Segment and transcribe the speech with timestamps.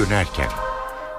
[0.00, 0.46] dönerken.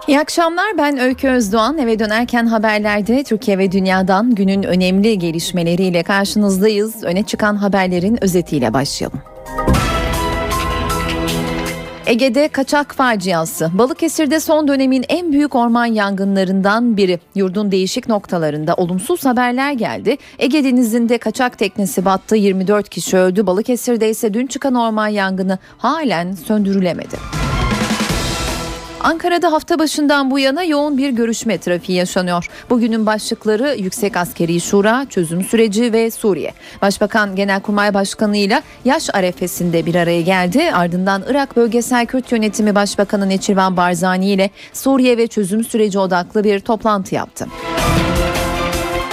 [0.08, 1.78] İyi akşamlar ben Öykü Özdoğan.
[1.78, 7.04] Eve dönerken haberlerde Türkiye ve dünyadan günün önemli gelişmeleriyle karşınızdayız.
[7.04, 9.22] Öne çıkan haberlerin özetiyle başlayalım.
[12.06, 13.70] Ege'de kaçak faciası.
[13.74, 17.20] Balıkesir'de son dönemin en büyük orman yangınlarından biri.
[17.36, 20.18] Yurdun değişik noktalarında olumsuz haberler geldi.
[20.40, 22.36] Ege Denizi'nde kaçak teknesi battı.
[22.36, 23.48] 24 kişi öldü.
[23.48, 27.16] Balıkesir'de ise dün çıkan orman yangını halen söndürülemedi.
[29.04, 32.48] Ankara'da hafta başından bu yana yoğun bir görüşme trafiği yaşanıyor.
[32.70, 36.54] Bugünün başlıkları Yüksek Askeri Şura, çözüm süreci ve Suriye.
[36.82, 40.72] Başbakan Genelkurmay Başkanı ile yaş arefesinde bir araya geldi.
[40.74, 46.60] Ardından Irak Bölgesel Kürt Yönetimi Başbakanı Neçirvan Barzani ile Suriye ve çözüm süreci odaklı bir
[46.60, 47.48] toplantı yaptı.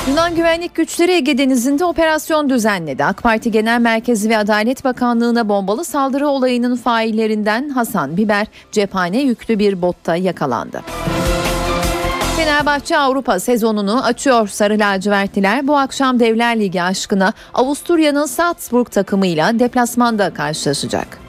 [0.09, 3.05] Yunan güvenlik güçleri Ege Denizi'nde operasyon düzenledi.
[3.05, 9.59] AK Parti Genel Merkezi ve Adalet Bakanlığı'na bombalı saldırı olayının faillerinden Hasan Biber cephane yüklü
[9.59, 10.83] bir botta yakalandı.
[12.37, 14.49] Fenerbahçe Avrupa sezonunu açıyor.
[14.49, 21.28] Sarı lacivertliler bu akşam Devler Ligi aşkına Avusturya'nın Salzburg takımıyla deplasmanda karşılaşacak.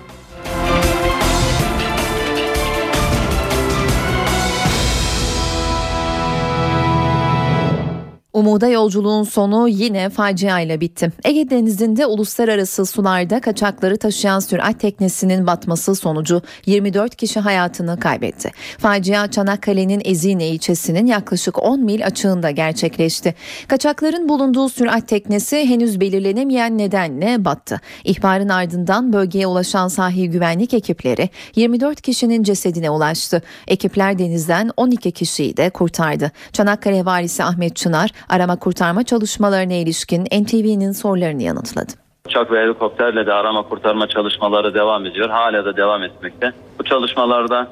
[8.39, 11.11] Umuda yolculuğun sonu yine facia ile bitti.
[11.23, 18.51] Ege Denizi'nde uluslararası sularda kaçakları taşıyan sürat teknesinin batması sonucu 24 kişi hayatını kaybetti.
[18.77, 23.35] Facia Çanakkale'nin Ezine ilçesinin yaklaşık 10 mil açığında gerçekleşti.
[23.67, 27.81] Kaçakların bulunduğu sürat teknesi henüz belirlenemeyen nedenle battı.
[28.03, 33.41] İhbarın ardından bölgeye ulaşan sahil güvenlik ekipleri 24 kişinin cesedine ulaştı.
[33.67, 36.31] Ekipler denizden 12 kişiyi de kurtardı.
[36.53, 41.91] Çanakkale valisi Ahmet Çınar arama kurtarma çalışmalarına ilişkin NTV'nin sorularını yanıtladı.
[42.27, 45.29] Uçak ve helikopterle de arama kurtarma çalışmaları devam ediyor.
[45.29, 46.51] Hala da devam etmekte.
[46.79, 47.67] Bu çalışmalarda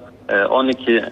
[0.49, 1.03] 12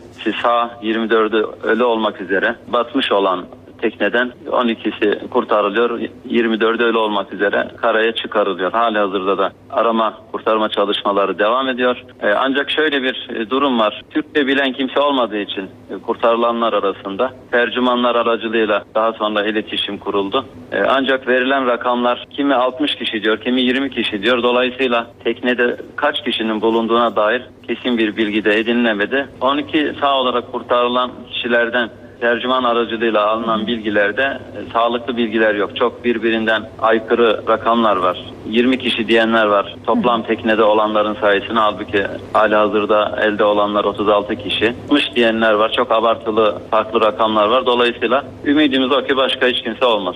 [0.41, 3.45] sağ 24'ü ölü olmak üzere batmış olan
[3.81, 5.99] tekneden 12'si kurtarılıyor.
[6.29, 8.71] 24'ü öyle olmak üzere karaya çıkarılıyor.
[8.71, 12.03] Hali hazırda da arama kurtarma çalışmaları devam ediyor.
[12.21, 14.03] Ee, ancak şöyle bir e, durum var.
[14.09, 20.45] Türkçe bilen kimse olmadığı için e, kurtarılanlar arasında tercümanlar aracılığıyla daha sonra iletişim kuruldu.
[20.87, 24.43] Ancak verilen rakamlar kimi 60 kişi diyor, kimi 20 kişi diyor.
[24.43, 29.27] Dolayısıyla teknede kaç kişinin bulunduğuna dair kesin bir bilgi de edinilemedi.
[29.41, 31.89] 12 sağ olarak kurtarılan kişilerden
[32.25, 35.75] tercüman aracılığıyla alınan bilgilerde e, sağlıklı bilgiler yok.
[35.75, 38.17] Çok birbirinden aykırı rakamlar var.
[38.45, 39.75] 20 kişi diyenler var.
[39.85, 44.73] Toplam teknede olanların sayısını halbuki hali hazırda elde olanlar 36 kişi.
[44.83, 45.71] 60 diyenler var.
[45.77, 47.65] Çok abartılı farklı rakamlar var.
[47.65, 50.15] Dolayısıyla ümidimiz o ki başka hiç kimse olmaz.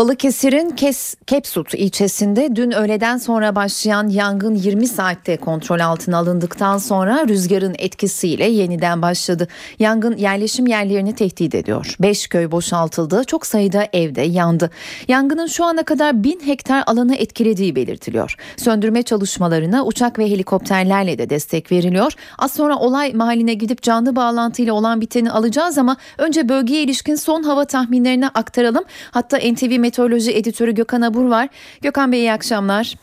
[0.00, 7.28] Balıkesir'in Kes, Kepsut ilçesinde dün öğleden sonra başlayan yangın 20 saatte kontrol altına alındıktan sonra
[7.28, 9.48] rüzgarın etkisiyle yeniden başladı.
[9.78, 11.96] Yangın yerleşim yerlerini tehdit ediyor.
[12.00, 14.70] 5 köy boşaltıldı, çok sayıda evde yandı.
[15.08, 18.36] Yangının şu ana kadar 1000 hektar alanı etkilediği belirtiliyor.
[18.56, 22.12] Söndürme çalışmalarına uçak ve helikopterlerle de destek veriliyor.
[22.38, 27.42] Az sonra olay mahalline gidip canlı bağlantıyla olan biteni alacağız ama önce bölgeye ilişkin son
[27.42, 28.84] hava tahminlerini aktaralım.
[29.10, 31.48] Hatta NTV Meteoroloji Editörü Gökhan Abur var.
[31.82, 32.94] Gökhan Bey iyi akşamlar.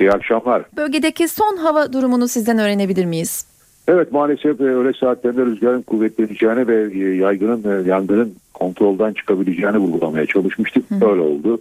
[0.00, 0.62] İyi akşamlar.
[0.76, 3.46] Bölgedeki son hava durumunu sizden öğrenebilir miyiz?
[3.88, 10.26] Evet maalesef e, öğle saatlerinde rüzgarın kuvvetleneceğini ve e, yaygının e, yangının kontrolden çıkabileceğini vurgulamaya
[10.26, 10.90] çalışmıştık.
[10.90, 10.94] Hı.
[10.94, 11.60] Öyle oldu.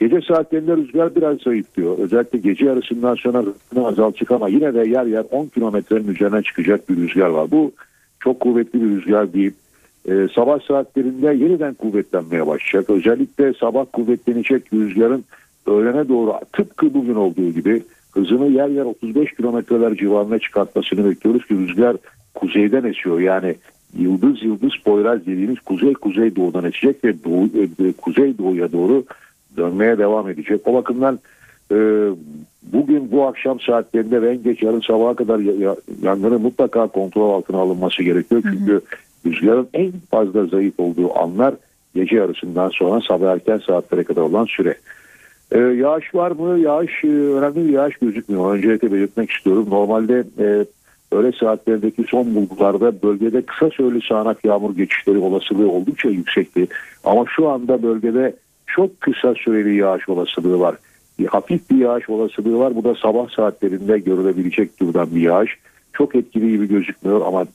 [0.00, 1.98] Gece saatlerinde rüzgar biraz zayıflıyor.
[1.98, 6.88] Özellikle gece yarısından sonra hızını azaltacak ama yine de yer yer 10 kilometrenin üzerine çıkacak
[6.88, 7.50] bir rüzgar var.
[7.50, 7.72] Bu
[8.20, 9.52] çok kuvvetli bir rüzgar değil
[10.10, 12.90] e, sabah saatlerinde yeniden kuvvetlenmeye başlayacak.
[12.90, 15.24] Özellikle sabah kuvvetlenecek rüzgarın
[15.66, 17.82] öğlene doğru tıpkı bugün olduğu gibi
[18.12, 21.96] hızını yer yer 35 kilometreler civarına çıkartmasını bekliyoruz ki rüzgar
[22.34, 23.20] kuzeyden esiyor.
[23.20, 23.54] Yani
[23.98, 29.04] yıldız yıldız Poyraz dediğimiz kuzey kuzey doğudan esecek ve doğu, e, kuzey doğuya doğru
[29.56, 30.60] dönmeye devam edecek.
[30.64, 31.18] O bakımdan
[31.72, 31.76] e,
[32.62, 35.38] bugün bu akşam saatlerinde ve en geç yarın sabaha kadar
[36.02, 38.42] yangının mutlaka kontrol altına alınması gerekiyor.
[38.44, 38.82] Çünkü hı hı
[39.26, 41.54] Rüzgarın en fazla zayıf olduğu anlar
[41.94, 44.74] gece yarısından sonra sabah erken saatlere kadar olan süre.
[45.52, 46.58] Ee, yağış var mı?
[46.58, 48.54] Yağış e, önemli bir yağış gözükmüyor.
[48.54, 49.66] Öncelikle belirtmek istiyorum.
[49.70, 50.64] Normalde e,
[51.12, 56.66] öğle saatlerindeki son bulgularda bölgede kısa süreli sağanak yağmur geçişleri olasılığı oldukça yüksekti.
[57.04, 60.76] Ama şu anda bölgede çok kısa süreli yağış olasılığı var.
[61.18, 62.76] Bir hafif bir yağış olasılığı var.
[62.76, 65.50] Bu da sabah saatlerinde görülebilecek türden bir yağış.
[65.92, 67.46] Çok etkili gibi gözükmüyor ama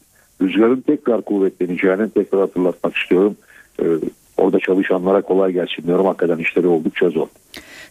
[0.41, 3.35] rüzgarın tekrar kuvvetleneceğini tekrar hatırlatmak istiyorum.
[3.81, 3.85] Ee,
[4.37, 6.05] orada çalışanlara kolay gelsin diyorum.
[6.05, 7.27] Hakikaten işleri oldukça zor.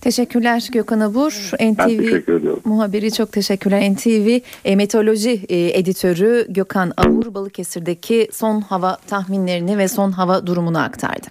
[0.00, 1.50] Teşekkürler Gökhan Abur.
[1.60, 2.60] NTV Ben teşekkür ediyorum.
[2.64, 3.92] muhabiri çok teşekkürler.
[3.92, 10.78] NTV e, meteoroloji e, editörü Gökhan Abur Balıkesir'deki son hava tahminlerini ve son hava durumunu
[10.82, 11.26] aktardı.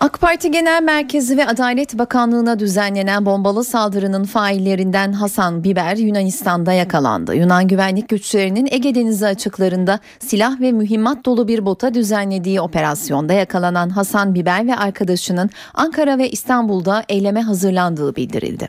[0.00, 7.34] AK Parti Genel Merkezi ve Adalet Bakanlığı'na düzenlenen bombalı saldırının faillerinden Hasan Biber Yunanistan'da yakalandı.
[7.34, 13.90] Yunan güvenlik güçlerinin Ege Denizi açıklarında silah ve mühimmat dolu bir bota düzenlediği operasyonda yakalanan
[13.90, 18.68] Hasan Biber ve arkadaşının Ankara ve İstanbul'da eyleme hazırlandığı bildirildi.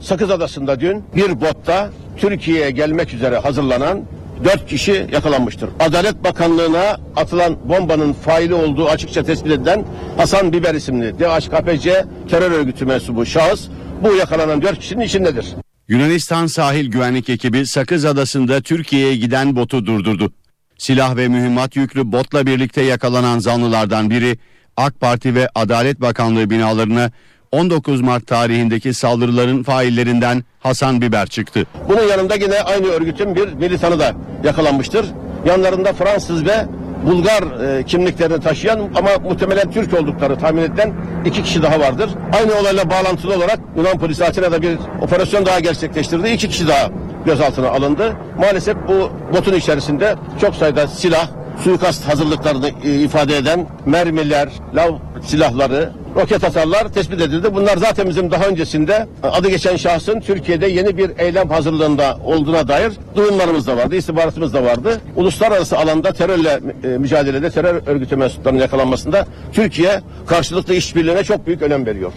[0.00, 4.02] Sakız Adası'nda dün bir botta Türkiye'ye gelmek üzere hazırlanan
[4.44, 5.70] 4 kişi yakalanmıştır.
[5.80, 9.84] Adalet Bakanlığı'na atılan bombanın faili olduğu açıkça tespit edilen
[10.16, 13.68] Hasan Biber isimli DHKPC terör örgütü mensubu şahıs
[14.02, 15.46] bu yakalanan 4 kişinin içindedir.
[15.88, 20.32] Yunanistan sahil güvenlik ekibi Sakız Adası'nda Türkiye'ye giden botu durdurdu.
[20.78, 24.38] Silah ve mühimmat yüklü botla birlikte yakalanan zanlılardan biri
[24.76, 27.10] AK Parti ve Adalet Bakanlığı binalarına
[27.54, 31.66] 19 Mart tarihindeki saldırıların faillerinden Hasan Biber çıktı.
[31.88, 34.12] Bunun yanında yine aynı örgütün bir militanı da
[34.44, 35.06] yakalanmıştır.
[35.46, 36.66] Yanlarında Fransız ve
[37.06, 40.92] Bulgar e, kimliklerini taşıyan ama muhtemelen Türk oldukları tahmin edilen
[41.24, 42.10] iki kişi daha vardır.
[42.32, 46.28] Aynı olayla bağlantılı olarak Yunan polisi Atina'da bir operasyon daha gerçekleştirdi.
[46.28, 46.90] İki kişi daha
[47.26, 48.16] gözaltına alındı.
[48.38, 51.28] Maalesef bu botun içerisinde çok sayıda silah,
[51.64, 54.92] suikast hazırlıklarını e, ifade eden mermiler, lav
[55.22, 57.54] silahları, roket atarlar tespit edildi.
[57.54, 62.92] Bunlar zaten bizim daha öncesinde adı geçen şahsın Türkiye'de yeni bir eylem hazırlığında olduğuna dair
[63.16, 65.00] duyumlarımız da vardı, istihbaratımız da vardı.
[65.16, 71.86] Uluslararası alanda terörle e, mücadelede terör örgütü mensuplarının yakalanmasında Türkiye karşılıklı işbirliğine çok büyük önem
[71.86, 72.12] veriyor.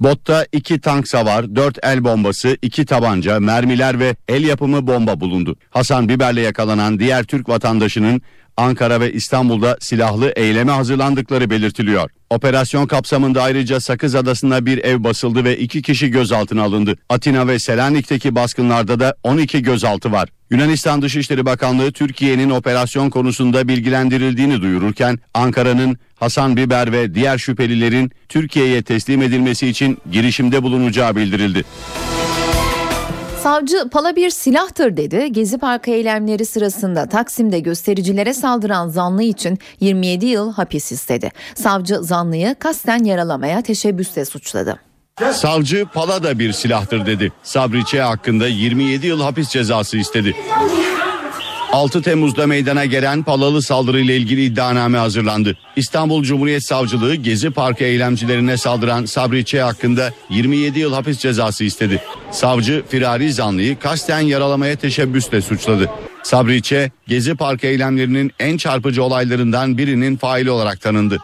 [0.00, 5.56] Botta iki tank savar, dört el bombası, iki tabanca, mermiler ve el yapımı bomba bulundu.
[5.70, 8.22] Hasan Biber'le yakalanan diğer Türk vatandaşının
[8.56, 12.10] Ankara ve İstanbul'da silahlı eyleme hazırlandıkları belirtiliyor.
[12.30, 16.96] Operasyon kapsamında ayrıca Sakız Adası'nda bir ev basıldı ve iki kişi gözaltına alındı.
[17.08, 20.28] Atina ve Selanik'teki baskınlarda da 12 gözaltı var.
[20.50, 28.82] Yunanistan Dışişleri Bakanlığı Türkiye'nin operasyon konusunda bilgilendirildiğini duyururken Ankara'nın Hasan Biber ve diğer şüphelilerin Türkiye'ye
[28.82, 31.64] teslim edilmesi için girişimde bulunacağı bildirildi.
[33.42, 35.32] Savcı pala bir silahtır dedi.
[35.32, 41.30] Gezi Parkı eylemleri sırasında Taksim'de göstericilere saldıran zanlı için 27 yıl hapis istedi.
[41.54, 44.78] Savcı zanlıyı kasten yaralamaya teşebbüsle suçladı.
[45.32, 47.32] Savcı pala da bir silahtır dedi.
[47.42, 50.36] Sabri hakkında 27 yıl hapis cezası istedi.
[51.72, 55.56] 6 Temmuz'da meydana gelen palalı saldırıyla ilgili iddianame hazırlandı.
[55.76, 59.54] İstanbul Cumhuriyet Savcılığı Gezi Parkı eylemcilerine saldıran Sabri Ç.
[59.54, 62.02] hakkında 27 yıl hapis cezası istedi.
[62.30, 65.90] Savcı firari zanlıyı kasten yaralamaya teşebbüsle suçladı.
[66.22, 66.72] Sabri Ç.
[67.08, 71.18] Gezi Parkı eylemlerinin en çarpıcı olaylarından birinin faili olarak tanındı.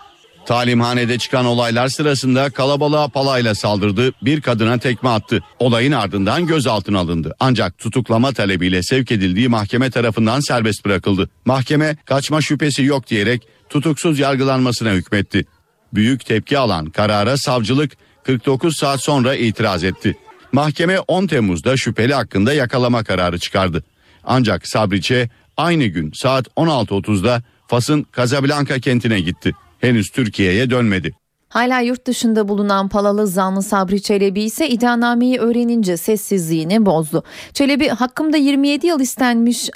[0.48, 5.40] Talimhanede çıkan olaylar sırasında kalabalığa palayla saldırdı, bir kadına tekme attı.
[5.58, 7.36] Olayın ardından gözaltına alındı.
[7.40, 11.30] Ancak tutuklama talebiyle sevk edildiği mahkeme tarafından serbest bırakıldı.
[11.44, 15.46] Mahkeme kaçma şüphesi yok diyerek tutuksuz yargılanmasına hükmetti.
[15.94, 17.92] Büyük tepki alan karara savcılık
[18.24, 20.16] 49 saat sonra itiraz etti.
[20.52, 23.84] Mahkeme 10 Temmuz'da şüpheli hakkında yakalama kararı çıkardı.
[24.24, 31.12] Ancak Sabriçe aynı gün saat 16.30'da Fas'ın Casablanca kentine gitti henüz Türkiye'ye dönmedi.
[31.48, 37.22] Hala yurt dışında bulunan Palalı zanlı Sabri Çelebi ise iddianameyi öğrenince sessizliğini bozdu.
[37.52, 39.70] Çelebi hakkımda 27 yıl istenmiş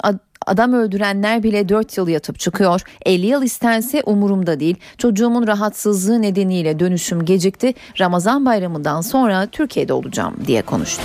[0.47, 2.81] Adam öldürenler bile 4 yıl yatıp çıkıyor.
[3.05, 4.75] 50 yıl istense umurumda değil.
[4.97, 7.73] Çocuğumun rahatsızlığı nedeniyle dönüşüm gecikti.
[7.99, 11.03] Ramazan bayramından sonra Türkiye'de olacağım diye konuştu.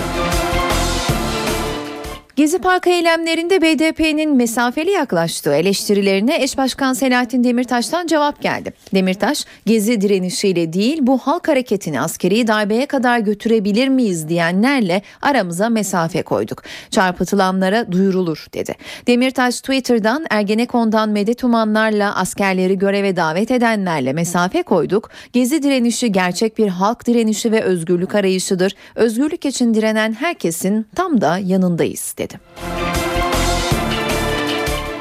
[2.39, 8.73] Gezi Parkı eylemlerinde BDP'nin mesafeli yaklaştığı eleştirilerine eş başkan Selahattin Demirtaş'tan cevap geldi.
[8.93, 16.21] Demirtaş, Gezi direnişiyle değil bu halk hareketini askeri darbeye kadar götürebilir miyiz diyenlerle aramıza mesafe
[16.21, 16.63] koyduk.
[16.91, 18.75] Çarpıtılanlara duyurulur dedi.
[19.07, 25.09] Demirtaş Twitter'dan Ergenekon'dan medet umanlarla askerleri göreve davet edenlerle mesafe koyduk.
[25.33, 28.75] Gezi direnişi gerçek bir halk direnişi ve özgürlük arayışıdır.
[28.95, 32.39] Özgürlük için direnen herkesin tam da yanındayız dedi söyledi.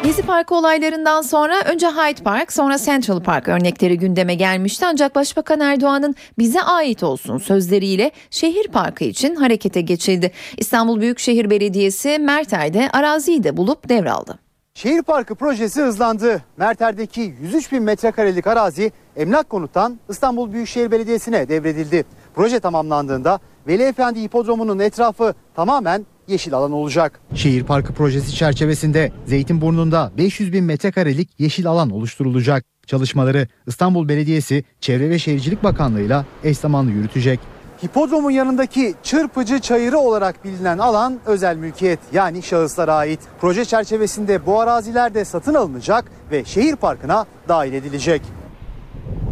[0.04, 5.60] Gezi Parkı olaylarından sonra önce Hyde Park sonra Central Park örnekleri gündeme gelmişti ancak Başbakan
[5.60, 10.32] Erdoğan'ın bize ait olsun sözleriyle şehir parkı için harekete geçildi.
[10.56, 14.38] İstanbul Büyükşehir Belediyesi Merter'de araziyi de bulup devraldı.
[14.74, 16.42] Şehir Parkı projesi hızlandı.
[16.56, 22.04] Merter'deki 103 bin metrekarelik arazi Emlak Konut'tan İstanbul Büyükşehir Belediyesi'ne devredildi.
[22.34, 27.20] Proje tamamlandığında Veli Efendi Hipodromu'nun etrafı tamamen yeşil alan olacak.
[27.34, 32.64] Şehir Parkı projesi çerçevesinde Zeytinburnu'nda 500 bin metrekarelik yeşil alan oluşturulacak.
[32.86, 37.40] Çalışmaları İstanbul Belediyesi Çevre ve Şehircilik Bakanlığı'yla eş zamanlı yürütecek.
[37.84, 43.20] Hipodromun yanındaki çırpıcı çayırı olarak bilinen alan özel mülkiyet yani şahıslara ait.
[43.40, 48.22] Proje çerçevesinde bu araziler de satın alınacak ve şehir parkına dahil edilecek.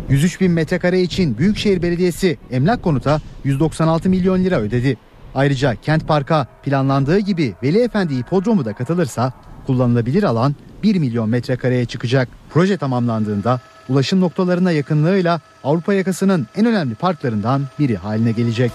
[0.08, 4.96] 103 bin metrekare için Büyükşehir Belediyesi emlak konuta 196 milyon lira ödedi.
[5.36, 9.32] Ayrıca kent parka planlandığı gibi Veli Efendi Hipodromu da katılırsa
[9.66, 12.28] kullanılabilir alan 1 milyon metrekareye çıkacak.
[12.50, 18.72] Proje tamamlandığında ulaşım noktalarına yakınlığıyla Avrupa yakasının en önemli parklarından biri haline gelecek.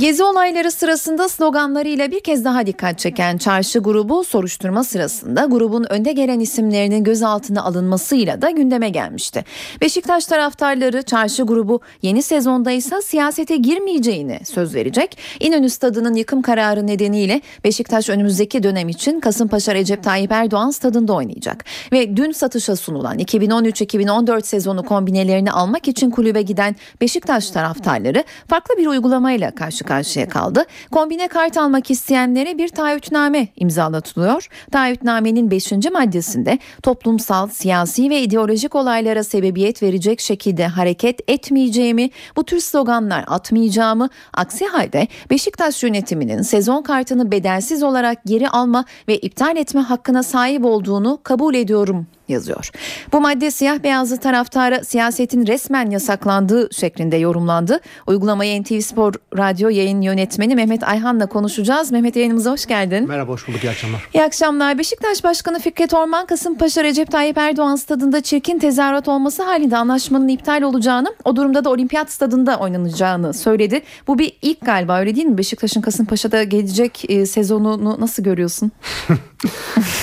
[0.00, 6.12] Gezi olayları sırasında sloganlarıyla bir kez daha dikkat çeken çarşı grubu soruşturma sırasında grubun önde
[6.12, 9.44] gelen isimlerinin gözaltına alınmasıyla da gündeme gelmişti.
[9.80, 15.18] Beşiktaş taraftarları çarşı grubu yeni sezonda ise siyasete girmeyeceğini söz verecek.
[15.40, 21.64] İnönü Stadı'nın yıkım kararı nedeniyle Beşiktaş önümüzdeki dönem için Kasımpaşa Recep Tayyip Erdoğan stadında oynayacak.
[21.92, 28.86] Ve dün satışa sunulan 2013-2014 sezonu kombinelerini almak için kulübe giden Beşiktaş taraftarları farklı bir
[28.86, 30.64] uygulamayla karşı karşıya kaldı.
[30.90, 34.48] Kombine kart almak isteyenlere bir taahhütname imzalatılıyor.
[34.72, 35.72] Taahhütnamenin 5.
[35.72, 44.08] maddesinde toplumsal, siyasi ve ideolojik olaylara sebebiyet verecek şekilde hareket etmeyeceğimi, bu tür sloganlar atmayacağımı,
[44.34, 50.64] aksi halde Beşiktaş yönetiminin sezon kartını bedelsiz olarak geri alma ve iptal etme hakkına sahip
[50.64, 52.70] olduğunu kabul ediyorum yazıyor.
[53.12, 57.80] Bu madde siyah beyazlı taraftara siyasetin resmen yasaklandığı şeklinde yorumlandı.
[58.06, 61.92] Uygulamayı NTV Spor Radyo yayın yönetmeni Mehmet Ayhan'la konuşacağız.
[61.92, 63.08] Mehmet yayınımıza hoş geldin.
[63.08, 64.08] Merhaba hoş bulduk iyi akşamlar.
[64.14, 64.78] İyi akşamlar.
[64.78, 70.62] Beşiktaş Başkanı Fikret Orman Kasımpaşa Recep Tayyip Erdoğan stadında çirkin tezahürat olması halinde anlaşmanın iptal
[70.62, 73.82] olacağını o durumda da olimpiyat stadında oynanacağını söyledi.
[74.06, 75.38] Bu bir ilk galiba öyle değil mi?
[75.38, 78.72] Beşiktaş'ın Kasımpaşa'da gelecek e, sezonunu nasıl görüyorsun?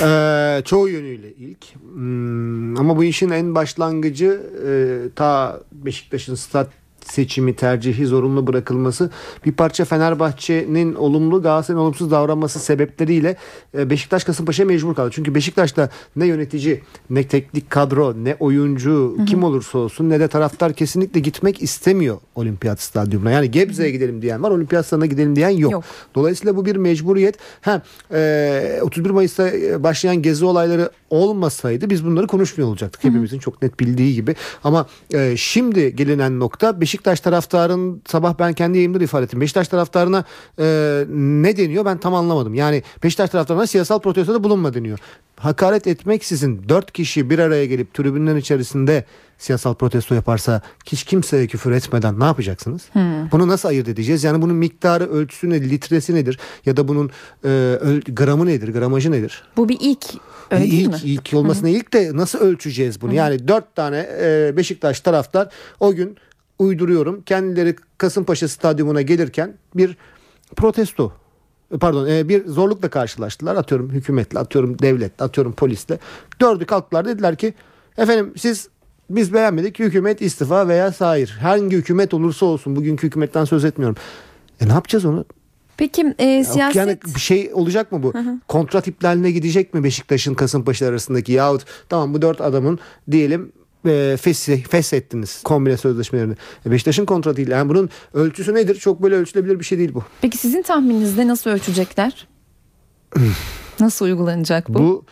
[0.02, 1.66] ee, çoğu yönüyle ilk.
[1.98, 4.70] Hmm, ama bu işin en başlangıcı e,
[5.16, 6.70] ta Beşiktaş'ın stat
[7.12, 9.10] seçimi, tercihi zorunlu bırakılması
[9.46, 13.36] bir parça Fenerbahçe'nin olumlu Galatasaray'ın olumsuz davranması sebepleriyle
[13.78, 15.10] e, Beşiktaş Kasımpaşa'ya mecbur kaldı.
[15.14, 19.26] Çünkü Beşiktaş'ta ne yönetici, ne teknik kadro, ne oyuncu hı hı.
[19.26, 23.32] kim olursa olsun ne de taraftar kesinlikle gitmek istemiyor olimpiyat stadyumuna.
[23.32, 25.72] Yani Gebze'ye gidelim diyen var, olimpiyat stadına gidelim diyen yok.
[25.72, 25.84] yok.
[26.16, 27.36] Dolayısıyla bu bir mecburiyet.
[27.62, 27.82] Ha,
[28.14, 29.50] e, 31 Mayıs'ta
[29.84, 33.04] başlayan gezi olayları olmasaydı biz bunları konuşmuyor olacaktık.
[33.04, 34.36] Hepimizin çok net bildiği gibi.
[34.64, 39.42] Ama e, şimdi gelinen nokta Beşiktaş Beşiktaş taraftarın sabah ben kendi yayımda ifade ettim.
[39.42, 40.24] Beşiktaş taraftarına
[40.60, 42.54] e, ne deniyor ben tam anlamadım.
[42.54, 45.00] Yani Beşiktaş taraftarına siyasal protestoda bulunma deniyor.
[45.36, 49.06] Hakaret etmeksizin dört kişi bir araya gelip tribünlerin içerisinde
[49.38, 52.82] siyasal protesto yaparsa hiç kimseye küfür etmeden ne yapacaksınız?
[52.94, 53.32] Hmm.
[53.32, 54.24] Bunu nasıl ayırt edeceğiz?
[54.24, 56.40] Yani bunun miktarı, ölçüsü nedir, litresi nedir?
[56.66, 57.10] Ya da bunun
[57.46, 57.50] e,
[58.08, 59.44] gramı nedir, gramajı nedir?
[59.58, 60.06] Bu bir ilk
[60.52, 60.98] Öyle ilk, değil mi?
[61.04, 61.74] ilk olmasına Hı.
[61.74, 63.12] ilk de nasıl ölçeceğiz bunu?
[63.12, 63.16] Hı.
[63.16, 66.18] Yani dört tane e, Beşiktaş taraftar o gün
[66.60, 67.22] uyduruyorum.
[67.22, 69.98] Kendileri Kasımpaşa stadyumuna gelirken bir
[70.56, 71.14] protesto
[71.80, 73.56] pardon e, bir zorlukla karşılaştılar.
[73.56, 76.00] Atıyorum hükümetle, atıyorum devletle, atıyorum polisle.
[76.42, 77.54] Dördü kalktılar dediler ki
[77.98, 78.70] efendim siz
[79.10, 81.38] biz beğenmedik hükümet istifa veya sair.
[81.42, 83.98] Hangi hükümet olursa olsun bugünkü hükümetten söz etmiyorum.
[84.62, 85.26] E ne yapacağız onu?
[85.78, 86.76] Peki e, siyaset...
[86.76, 88.14] Yani bir şey olacak mı bu?
[88.14, 88.40] Hı hı.
[88.48, 92.80] Kontrat iplaline gidecek mi Beşiktaş'ın Kasımpaşa arasındaki yahut tamam bu dört adamın
[93.12, 93.52] diyelim
[93.86, 94.18] e,
[94.70, 96.36] feshettiniz kombine sözleşmelerini.
[96.66, 97.58] E, Beşiktaş'ın kontratıyla.
[97.58, 98.76] Yani bunun ölçüsü nedir?
[98.76, 100.04] Çok böyle ölçülebilir bir şey değil bu.
[100.22, 102.28] Peki sizin tahmininizde nasıl ölçecekler?
[103.80, 104.80] nasıl uygulanacak bu?
[104.80, 105.06] Bu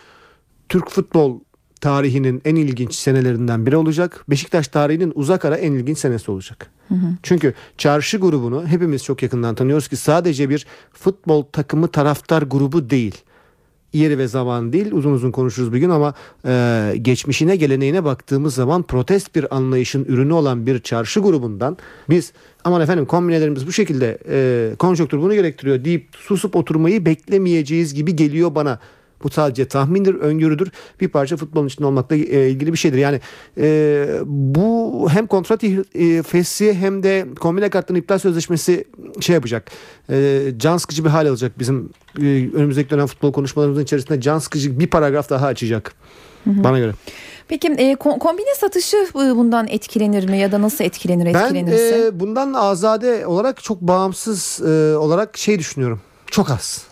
[0.69, 1.39] Türk futbol
[1.85, 4.25] tarihinin en ilginç senelerinden biri olacak.
[4.29, 6.69] Beşiktaş tarihinin uzak ara en ilginç senesi olacak.
[6.87, 7.07] Hı hı.
[7.23, 13.15] Çünkü çarşı grubunu hepimiz çok yakından tanıyoruz ki sadece bir futbol takımı taraftar grubu değil
[13.93, 16.13] yeri ve zaman değil uzun uzun konuşuruz bir gün ama
[16.45, 21.77] e, geçmişine geleneğine baktığımız zaman protest bir anlayışın ürünü olan bir çarşı grubundan
[22.09, 28.15] biz aman efendim kombinelerimiz bu şekilde e, konjonktür bunu gerektiriyor deyip susup oturmayı beklemeyeceğiz gibi
[28.15, 28.79] geliyor bana.
[29.23, 30.71] Bu sadece tahmindir, öngörüdür.
[31.01, 32.97] Bir parça futbolun içinde olmakla e, ilgili bir şeydir.
[32.97, 33.19] Yani
[33.57, 38.85] e, bu hem kontrat e, fesli hem de kombine kartların iptal sözleşmesi
[39.19, 39.71] şey yapacak.
[40.09, 44.79] E, can sıkıcı bir hal alacak bizim e, önümüzdeki dönem futbol konuşmalarımızın içerisinde can sıkıcı
[44.79, 45.93] bir paragraf daha açacak.
[46.43, 46.63] Hı hı.
[46.63, 46.93] Bana göre.
[47.47, 52.01] Peki e, kombine satışı e, bundan etkilenir mi ya da nasıl etkilenir etkilenirse?
[52.01, 56.01] Ben e, bundan azade olarak çok bağımsız e, olarak şey düşünüyorum.
[56.31, 56.85] Çok az.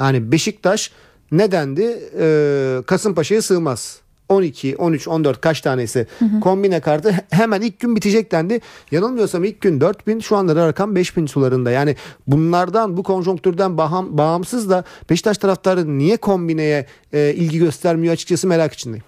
[0.00, 0.90] Yani Beşiktaş
[1.32, 2.00] nedendi?
[2.18, 4.00] Ee, Kasımpaşa'ya sığmaz.
[4.30, 6.06] 12, 13, 14 kaç tanesi
[6.40, 8.60] kombine kartı hemen ilk gün bitecek dendi.
[8.90, 11.70] Yanılmıyorsam ilk gün 4000 şu anda da rakam 5000 sularında.
[11.70, 11.96] Yani
[12.26, 19.04] bunlardan bu konjonktürden bağımsız da Beşiktaş taraftarı niye kombineye e, ilgi göstermiyor açıkçası merak içindeyim.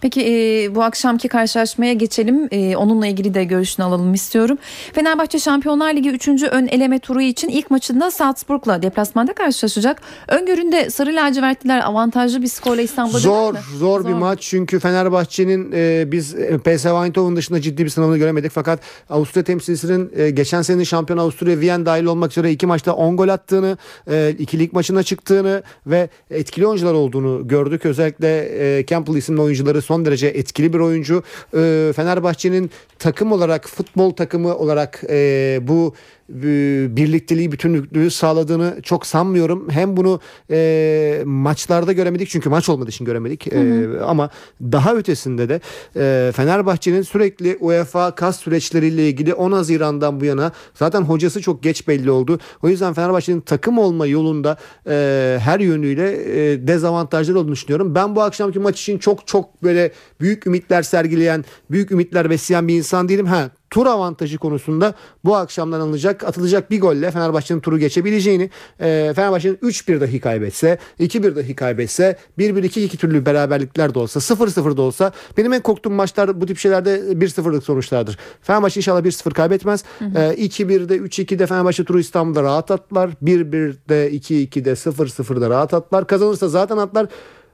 [0.00, 2.48] Peki e, bu akşamki karşılaşmaya geçelim.
[2.50, 4.58] E, onunla ilgili de görüşünü alalım istiyorum.
[4.92, 6.28] Fenerbahçe Şampiyonlar Ligi 3.
[6.28, 10.02] ön eleme turu için ilk maçında Salzburg'la deplasmanda karşılaşacak.
[10.28, 13.58] Öngöründe Sarı Lacivertliler avantajlı bir skorla İstanbul'da Zor, mi?
[13.78, 18.52] zor bir maç çünkü Fenerbahçe'nin e, biz e, PSV Eindhoven dışında ciddi bir sınavını göremedik
[18.52, 18.80] fakat
[19.10, 23.28] Avusturya temsilcisinin e, geçen sene şampiyon Avusturya Viyen dahil olmak üzere iki maçta 10 gol
[23.28, 23.78] attığını,
[24.10, 27.86] e, iki lig maçına çıktığını ve etkili oyuncular olduğunu gördük.
[27.86, 31.22] Özellikle e, Campbell isimli oyuncuları son derece etkili bir oyuncu.
[31.54, 35.94] E, Fenerbahçe'nin takım olarak futbol takımı olarak e, bu
[36.28, 39.70] birlikteliği, bütünlüğü sağladığını çok sanmıyorum.
[39.70, 40.20] Hem bunu
[40.50, 43.52] e, maçlarda göremedik çünkü maç olmadığı için göremedik.
[43.52, 44.30] E, ama
[44.62, 45.60] daha ötesinde de
[45.96, 51.88] e, Fenerbahçe'nin sürekli UEFA kas süreçleriyle ilgili 10 Haziran'dan bu yana zaten hocası çok geç
[51.88, 52.38] belli oldu.
[52.62, 54.56] O yüzden Fenerbahçe'nin takım olma yolunda
[54.86, 56.10] e, her yönüyle
[56.52, 57.94] e, dezavantajları olduğunu düşünüyorum.
[57.94, 62.74] Ben bu akşamki maç için çok çok böyle büyük ümitler sergileyen, büyük ümitler besleyen bir
[62.74, 63.26] insan değilim.
[63.26, 64.94] Ha tur avantajı konusunda
[65.24, 71.36] bu akşamdan alınacak atılacak bir golle Fenerbahçe'nin turu geçebileceğini e, Fenerbahçe'nin 3-1 dahi kaybetse 2-1
[71.36, 76.46] dahi kaybetse 1-1-2-2 türlü beraberlikler de olsa 0-0 da olsa benim en korktuğum maçlar bu
[76.46, 78.18] tip şeylerde 1-0'lık sonuçlardır.
[78.42, 79.84] Fenerbahçe inşallah 1-0 kaybetmez.
[80.00, 83.10] E, 2-1'de 3-2'de Fenerbahçe turu İstanbul'da rahat atlar.
[83.24, 86.06] 1-1'de 2-2'de 0-0'da rahat atlar.
[86.06, 87.06] Kazanırsa zaten atlar.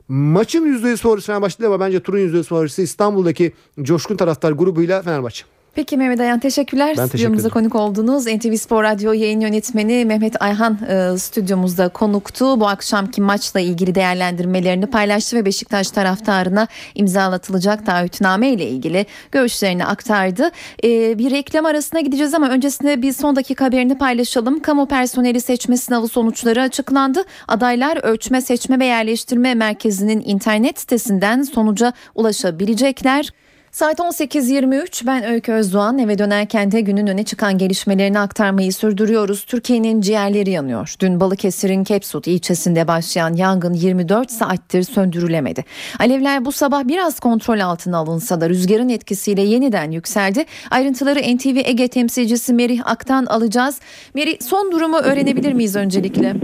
[0.08, 3.52] Maçın %100 favorisi Fenerbahçe değil ama bence turun %100 favorisi İstanbul'daki
[3.82, 5.53] coşkun taraftar grubuyla Fenerbahçe.
[5.74, 6.88] Peki Mehmet Ayhan teşekkürler.
[6.88, 8.26] Ben teşekkür Stüdyomuza konuk oldunuz.
[8.26, 12.60] NTV Spor Radyo yayın yönetmeni Mehmet Ayhan e, stüdyomuzda konuktu.
[12.60, 20.50] Bu akşamki maçla ilgili değerlendirmelerini paylaştı ve Beşiktaş taraftarına imzalatılacak taahhütname ile ilgili görüşlerini aktardı.
[20.84, 24.60] E, bir reklam arasına gideceğiz ama öncesinde bir son dakika haberini paylaşalım.
[24.60, 27.24] Kamu personeli seçme sınavı sonuçları açıklandı.
[27.48, 33.30] Adaylar Ölçme Seçme ve Yerleştirme Merkezi'nin internet sitesinden sonuca ulaşabilecekler.
[33.74, 39.44] Saat 18.23 ben Öykü Özdoğan eve dönerken de günün öne çıkan gelişmelerini aktarmayı sürdürüyoruz.
[39.44, 40.94] Türkiye'nin ciğerleri yanıyor.
[41.00, 45.64] Dün Balıkesir'in Kepsut ilçesinde başlayan yangın 24 saattir söndürülemedi.
[45.98, 50.44] Alevler bu sabah biraz kontrol altına alınsa da rüzgarın etkisiyle yeniden yükseldi.
[50.70, 53.80] Ayrıntıları NTV Ege temsilcisi Merih Ak'tan alacağız.
[54.14, 56.34] Merih son durumu öğrenebilir miyiz öncelikle?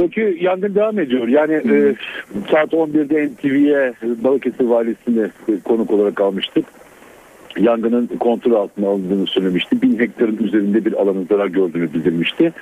[0.00, 1.28] Öykü yangın devam ediyor.
[1.28, 1.94] Yani e,
[2.50, 6.64] saat 11'de NTV'ye Balıkesir Valisi'ni e, konuk olarak almıştık.
[7.58, 9.82] Yangının kontrol altına alındığını söylemişti.
[9.82, 12.52] Bin hektarın üzerinde bir alanın zarar gördüğünü bildirmişti.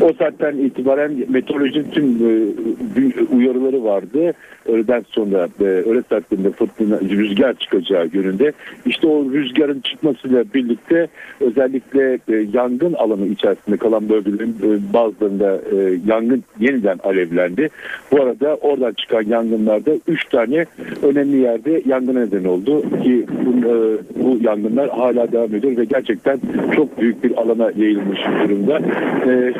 [0.00, 4.32] O saatten itibaren meteorolojinin tüm e, uyarıları vardı.
[4.66, 8.52] Öğleden sonra e, öğle saatlerinde fırtına rüzgar çıkacağı yönünde.
[8.86, 11.08] İşte o rüzgarın çıkmasıyla birlikte
[11.40, 15.60] özellikle e, yangın alanı içerisinde kalan bölgelerin e, bazılarında
[16.06, 17.68] yangın yeniden alevlendi.
[18.12, 20.66] Bu arada oradan çıkan yangınlarda 3 tane
[21.02, 26.40] önemli yerde yangına neden oldu ki bu, e, bu yangınlar hala devam ediyor ve gerçekten
[26.76, 28.80] çok büyük bir alana yayılmış durumda.
[29.26, 29.52] E, e,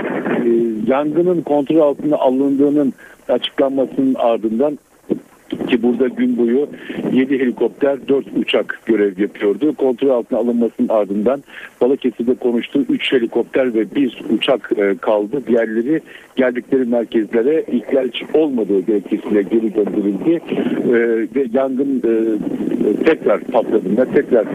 [0.86, 2.92] yangının kontrol altına alındığının
[3.28, 4.78] açıklanmasının ardından
[5.68, 6.68] ki burada gün boyu
[7.12, 9.74] 7 helikopter 4 uçak görev yapıyordu.
[9.74, 11.42] Kontrol altına alınmasının ardından
[11.80, 15.42] Balıkesir'de konuştuğu 3 helikopter ve 1 uçak e, kaldı.
[15.46, 16.00] Diğerleri
[16.36, 20.30] geldikleri merkezlere ihtiyaç olmadığı gerekçesiyle geri gönderildi.
[20.30, 20.94] E,
[21.34, 22.12] ve yangın e,
[23.04, 24.46] tekrar patladığında tekrar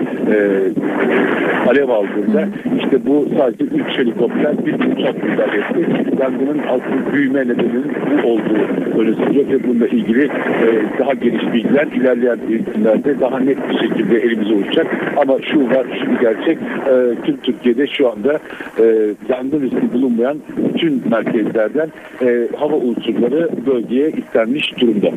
[1.68, 2.48] alev aldığında
[2.84, 6.17] işte bu sadece 3 helikopter bir uçak müdahale etti.
[6.20, 10.68] Yangının asıl büyüme nedeninin bu olduğu öne sürüyor ve bununla ilgili e,
[11.00, 12.40] daha geniş bilgiler ilerleyen
[12.76, 14.88] günlerde daha net bir şekilde elimize uçacak.
[15.18, 16.58] Ama şu var, şu bir gerçek.
[16.58, 18.40] E, tüm Türkiye'de şu anda
[18.80, 18.86] e,
[19.30, 20.38] yangın riski bulunmayan
[20.74, 21.90] bütün merkezlerden
[22.22, 25.08] e, hava unsurları bölgeye istenmiş durumda.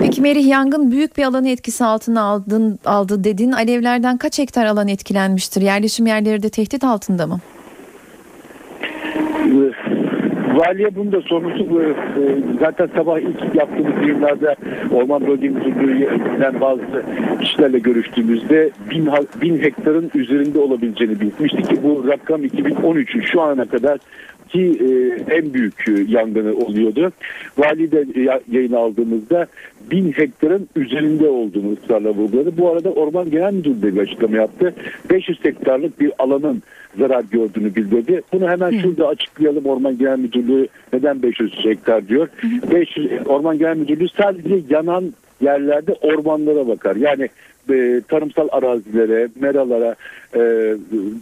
[0.00, 3.52] Peki Merih yangın büyük bir alanı etkisi altına aldın, aldı dedin.
[3.52, 5.62] Alevlerden kaç hektar alan etkilenmiştir?
[5.62, 7.40] Yerleşim yerleri de tehdit altında mı?
[10.54, 11.68] Valiye bunu da sormuştuk.
[11.72, 11.94] Ee,
[12.60, 14.56] Zaten sabah ilk yaptığımız yayınlarda
[14.92, 16.82] Orman Bölge Müdürlüğü'nden bazı
[17.40, 19.08] kişilerle görüştüğümüzde bin,
[19.42, 23.98] bin hektarın üzerinde olabileceğini bilmiştik ki bu rakam 2013'ün şu ana kadar
[24.54, 27.12] ki e, en büyük e, yangını oluyordu.
[27.58, 29.46] Vali de ya- yayını aldığımızda
[29.90, 32.56] bin hektarın üzerinde olduğunu ısrarla vurguladı.
[32.58, 34.74] Bu arada Orman Genel Müdürlüğü de bir açıklama yaptı.
[35.10, 36.62] 500 hektarlık bir alanın
[36.98, 38.22] zarar gördüğünü bildirdi.
[38.32, 42.28] Bunu hemen şurada açıklayalım Orman Genel Müdürlüğü neden 500 hektar diyor.
[42.72, 46.96] 500 Orman Genel Müdürlüğü sadece yanan yerlerde ormanlara bakar.
[46.96, 47.28] Yani
[47.72, 49.94] e, tarımsal arazilere, meralara
[50.34, 50.40] e,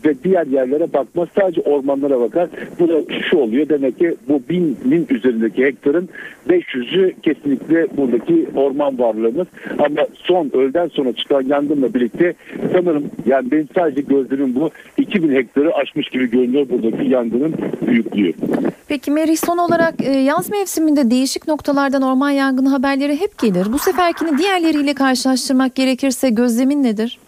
[0.05, 1.29] ve diğer yerlere bakmaz.
[1.41, 2.49] Sadece ormanlara bakar.
[2.79, 3.69] Bu da şu oluyor.
[3.69, 6.09] Demek ki bu binin üzerindeki hektarın
[6.49, 9.47] 500'ü kesinlikle buradaki orman varlığımız.
[9.79, 12.35] Ama son öğleden sonra çıkan yangınla birlikte
[12.73, 17.55] sanırım yani benim sadece gözlerim bu 2000 hektarı aşmış gibi görünüyor buradaki yangının
[17.87, 18.33] büyüklüğü.
[18.89, 23.67] Peki Merih son olarak e, yaz mevsiminde değişik noktalardan orman yangını haberleri hep gelir.
[23.73, 27.19] Bu seferkini diğerleriyle karşılaştırmak gerekirse gözlemin nedir?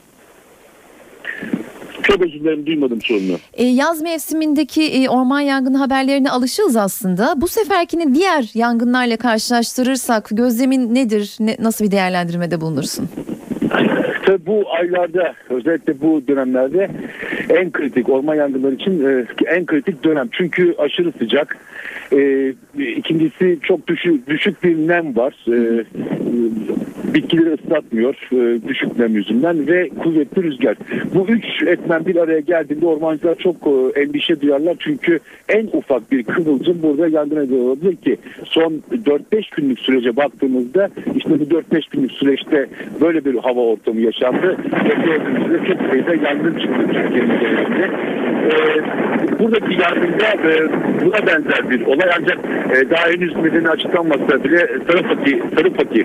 [2.04, 3.36] Çok özür dilerim duymadım sorunu.
[3.54, 7.40] E, yaz mevsimindeki e, orman yangını haberlerine alışığız aslında.
[7.40, 11.36] Bu seferkini diğer yangınlarla karşılaştırırsak gözlemin nedir?
[11.40, 13.08] Ne, nasıl bir değerlendirmede bulunursun?
[14.24, 16.88] Tabii bu aylarda özellikle bu dönemlerde
[17.48, 20.28] en kritik orman yangınları için e, en kritik dönem.
[20.32, 21.56] Çünkü aşırı sıcak.
[22.12, 25.34] E, ikincisi çok düşük, düşük bir nem var.
[25.48, 25.84] E,
[27.14, 30.76] bitkileri ıslatmıyor e, düşük nem yüzünden ve kuvvetli rüzgar.
[31.14, 34.76] Bu üç etmen bir araya geldiğinde ormancılar çok e, endişe duyarlar.
[34.78, 40.90] Çünkü en ufak bir kıvılcım burada yangın neden olabilir ki son 4-5 günlük sürece baktığımızda
[41.16, 42.66] işte bu 4-5 günlük süreçte
[43.00, 44.57] böyle bir hava ortamı yaşandı.
[45.05, 47.90] Gördüğünüzde çok sayıda yangın çıktı Türkiye'nin genelinde.
[48.44, 50.68] E, buradaki yangında e,
[51.05, 52.38] buna benzer bir olay ancak
[52.77, 56.00] e, daha henüz nedeni açıklanmasa bile Sarıfaki, Sarıfaki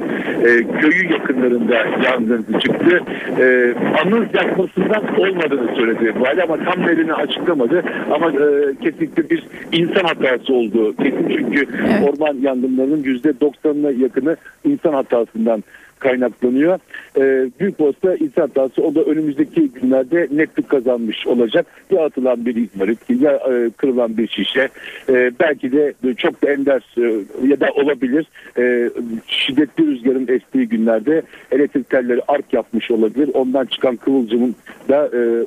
[0.45, 3.02] e, köyü yakınlarında yangın çıktı.
[3.39, 7.84] E, anız yakmasından olmadığını söyledi vali ama tam nedeni açıklamadı.
[8.12, 12.10] Ama e, kesinlikle bir insan hatası olduğu kesin çünkü Evet.
[12.10, 15.63] orman yangınlarının yüzde 90'ına yakını insan hatasından
[15.99, 16.79] kaynaklanıyor.
[17.17, 21.65] Ee, büyük olsa insan hatası o da önümüzdeki günlerde netlik kazanmış olacak.
[21.91, 24.69] Ya atılan bir izmarit ya e, kırılan bir şişe
[25.09, 28.25] e, belki de çok da ender e, ya da olabilir
[28.57, 28.89] e,
[29.27, 33.29] şiddetli rüzgarın estiği günlerde elektrik telleri ark yapmış olabilir.
[33.33, 34.55] Ondan çıkan kıvılcımın
[34.89, 35.45] da e,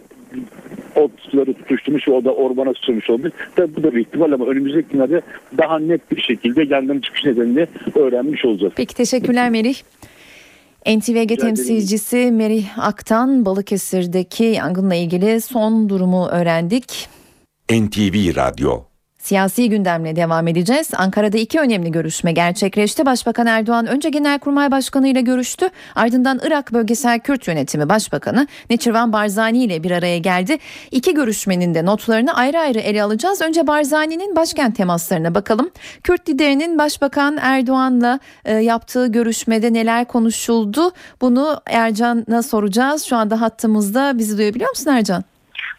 [0.97, 3.33] o suları tutuşturmuş ve o da ormana sürmüş olabilir.
[3.57, 5.21] Tabii bu da bir ihtimal ama önümüzdeki günlerde
[5.59, 8.73] daha net bir şekilde yangının çıkış nedenini öğrenmiş olacağız.
[8.77, 9.75] Peki teşekkürler Merih.
[10.87, 17.09] NTV Ege temsilcisi Merih Aktan Balıkesir'deki yangınla ilgili son durumu öğrendik.
[17.71, 18.92] NTV Radyo
[19.23, 20.91] Siyasi gündemle devam edeceğiz.
[20.97, 23.07] Ankara'da iki önemli görüşme gerçekleşti.
[23.07, 25.69] Başbakan Erdoğan önce Genelkurmay Başkanı ile görüştü.
[25.95, 30.59] Ardından Irak Bölgesel Kürt Yönetimi Başbakanı Neçirvan Barzani ile bir araya geldi.
[30.91, 33.43] İki görüşmenin de notlarını ayrı ayrı ele alacağız.
[33.43, 35.71] Önce Barzani'nin başkent temaslarına bakalım.
[36.03, 40.93] Kürt liderinin Başbakan Erdoğan'la e, yaptığı görüşmede neler konuşuldu?
[41.21, 43.05] Bunu Ercan'a soracağız.
[43.05, 45.25] Şu anda hattımızda bizi duyabiliyor musun Ercan?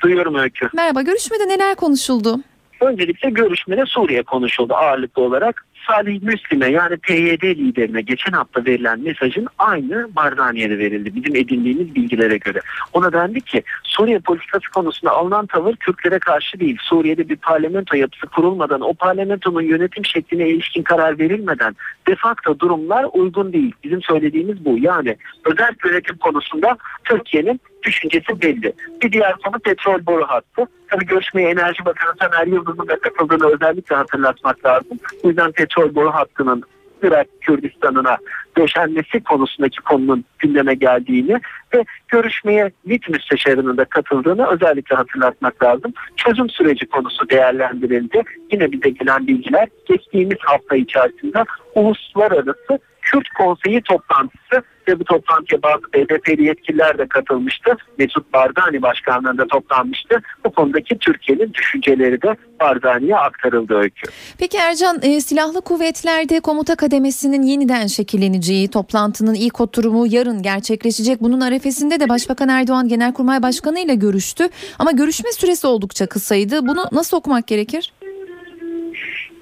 [0.04, 0.70] Duyuyorum Öykü.
[0.74, 2.40] Merhaba görüşmede neler konuşuldu?
[2.84, 5.66] Öncelikle görüşmede Suriye konuşuldu ağırlıklı olarak.
[5.88, 11.96] Salih Müslim'e yani PYD liderine geçen hafta verilen mesajın aynı Barzani'ye de verildi bizim edindiğimiz
[11.96, 12.60] bilgilere göre.
[12.94, 16.78] Ona dendi ki Suriye politikası konusunda alınan tavır Kürtlere karşı değil.
[16.82, 21.76] Suriye'de bir parlamento yapısı kurulmadan o parlamentonun yönetim şekline ilişkin karar verilmeden
[22.08, 23.76] de facto durumlar uygun değil.
[23.84, 24.78] Bizim söylediğimiz bu.
[24.78, 28.74] Yani özel yönetim konusunda Türkiye'nin düşüncesi belli.
[29.02, 30.68] Bir diğer konu petrol boru hattı.
[30.88, 35.00] Tabii görüşmeye Enerji Bakanı Taner Yıldız'ın da katıldığını özellikle hatırlatmak lazım.
[35.24, 36.64] Bu yüzden petrol boru hattının
[37.04, 38.18] Irak Kürdistan'ına
[38.58, 41.40] döşenmesi konusundaki konunun gündeme geldiğini
[41.74, 45.94] ve görüşmeye MİT müsteşarının da katıldığını özellikle hatırlatmak lazım.
[46.18, 48.22] Çözüm süreci konusu değerlendirildi.
[48.52, 51.44] Yine bize gelen bilgiler geçtiğimiz hafta içerisinde
[51.76, 57.72] uluslararası Kürt Konseyi toplantısı ve bu toplantıya bazı BDP'li yetkililer de katılmıştı.
[57.98, 60.22] Mesut Barzani başkanlığında toplanmıştı.
[60.46, 64.12] Bu konudaki Türkiye'nin düşünceleri de Barzani'ye aktarıldı öykü.
[64.40, 71.22] Peki Ercan e, silahlı kuvvetlerde komuta kademesinin yeniden şekilleneceği toplantının ilk oturumu yarın gerçekleşecek.
[71.22, 74.48] Bunun arefesinde de Başbakan Erdoğan Genelkurmay Başkanı ile görüştü.
[74.80, 76.68] Ama görüşme süresi oldukça kısaydı.
[76.68, 77.94] Bunu nasıl okumak gerekir?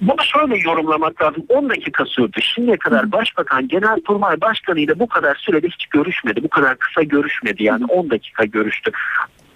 [0.02, 1.44] Bunu şöyle yorumlamak lazım.
[1.48, 2.42] 10 dakika sürdü.
[2.42, 6.42] Şimdiye kadar Başbakan Genelkurmay Başkanı ile bu kadar sürede hiç görüşmedi.
[6.42, 7.64] Bu kadar kısa görüşmedi.
[7.64, 8.90] Yani 10 dakika görüştü.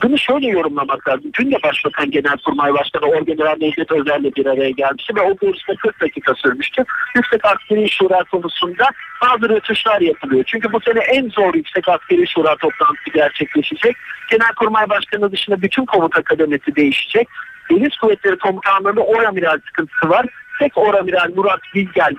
[0.02, 1.30] Bunu şöyle yorumlamak lazım.
[1.38, 6.00] Dün de Başbakan Genelkurmay Başkanı Orgeneral Necdet Özer'le bir araya gelmişti ve o görüşme 40
[6.00, 6.84] dakika sürmüştü.
[7.14, 8.84] Yüksek Askeri Şura konusunda
[9.22, 10.44] bazı rötuşlar yapılıyor.
[10.46, 13.96] Çünkü bu sene en zor Yüksek Askeri Şura toplantısı gerçekleşecek.
[14.30, 17.28] Genelkurmay Başkanı dışında bütün komuta kademesi değişecek.
[17.70, 20.26] Deniz Kuvvetleri Komutanlığı'nda oramiral sıkıntısı var.
[20.58, 22.14] Tek oramiral Murat Bilgel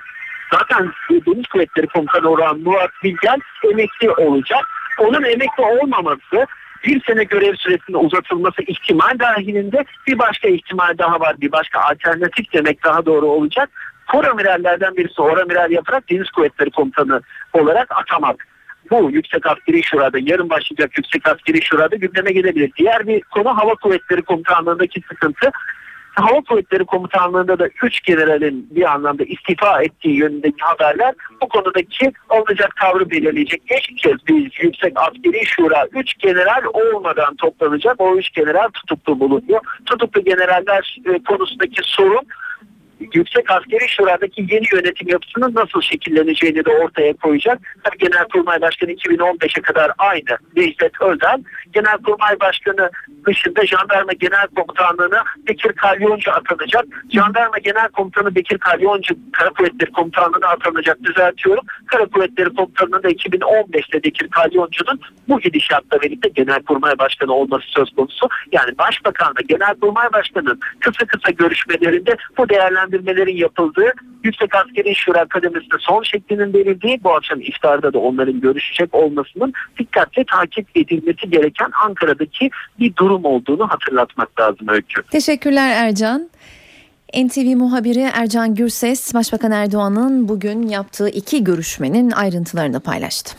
[0.52, 3.38] zaten Deniz Kuvvetleri Komutanı olan Murat Bilgel
[3.72, 4.64] emekli olacak.
[4.98, 6.46] Onun emekli olmaması
[6.84, 11.40] bir sene görev süresinin uzatılması ihtimal dahilinde bir başka ihtimal daha var.
[11.40, 13.70] Bir başka alternatif demek daha doğru olacak.
[14.12, 17.20] Koramirallerden birisi oramiral yaparak Deniz Kuvvetleri Komutanı
[17.52, 18.46] olarak atamak
[18.90, 22.72] bu Yüksek Askeri Şura'da yarın başlayacak Yüksek Askeri Şura'da gündeme gelebilir.
[22.78, 25.50] Diğer bir konu Hava Kuvvetleri Komutanlığı'ndaki sıkıntı.
[26.14, 32.76] Hava Kuvvetleri Komutanlığı'nda da 3 generalin bir anlamda istifa ettiği yönündeki haberler bu konudaki alınacak
[32.76, 33.62] tavrı belirleyecek.
[33.70, 38.00] İlk kez bir Yüksek Askeri Şura 3 general olmadan toplanacak.
[38.00, 39.60] O 3 general tutuklu bulunuyor.
[39.86, 42.26] Tutuklu generaller e, konusundaki sorun
[43.00, 47.58] Yüksek Askeri Şura'daki yeni yönetim yapısının nasıl şekilleneceğini de ortaya koyacak.
[47.84, 51.42] Tabii Genelkurmay Başkanı 2015'e kadar aynı Necdet Özel.
[51.72, 52.90] Genelkurmay Başkanı
[53.26, 56.84] dışında Jandarma Genel Komutanlığı'na Bekir Kalyoncu atanacak.
[57.12, 61.64] Jandarma Genel Komutanı Bekir Kalyoncu Kara Kuvvetleri Komutanlığı'na atanacak düzeltiyorum.
[61.86, 68.28] Kara Kuvvetleri Komutanlığı'nda 2015'te Bekir Kalyoncu'nun bu gidişatla birlikte Genelkurmay Başkanı olması söz konusu.
[68.52, 72.48] Yani Başbakanla Genelkurmay Başkanı'nın kısa kısa görüşmelerinde bu
[72.92, 73.92] değerlendirmelerin yapıldığı
[74.24, 80.24] Yüksek Askeri Şura Akademisi'nde son şeklinin verildiği bu akşam iftarda da onların görüşecek olmasının dikkatle
[80.24, 85.02] takip edilmesi gereken Ankara'daki bir durum olduğunu hatırlatmak lazım Öykü.
[85.10, 86.30] Teşekkürler Ercan.
[87.14, 93.36] NTV muhabiri Ercan Gürses, Başbakan Erdoğan'ın bugün yaptığı iki görüşmenin ayrıntılarını paylaştı.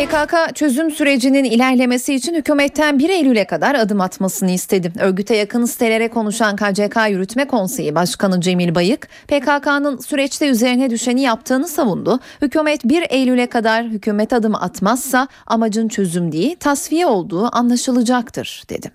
[0.00, 4.92] PKK çözüm sürecinin ilerlemesi için hükümetten 1 Eylül'e kadar adım atmasını istedi.
[4.98, 11.68] Örgüte yakın sitelere konuşan KCK Yürütme Konseyi Başkanı Cemil Bayık, PKK'nın süreçte üzerine düşeni yaptığını
[11.68, 12.20] savundu.
[12.42, 18.90] Hükümet 1 Eylül'e kadar hükümet adım atmazsa amacın çözüm değil, tasfiye olduğu anlaşılacaktır dedi.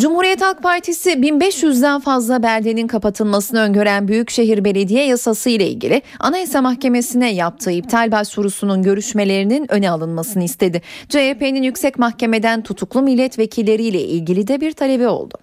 [0.00, 7.32] Cumhuriyet Halk Partisi 1500'den fazla beldenin kapatılmasını öngören Büyükşehir Belediye Yasası ile ilgili Anayasa Mahkemesi'ne
[7.32, 10.82] yaptığı iptal başvurusunun görüşmelerinin öne alınmasını istedi.
[11.08, 15.34] CHP'nin yüksek mahkemeden tutuklu milletvekilleriyle ilgili de bir talebi oldu.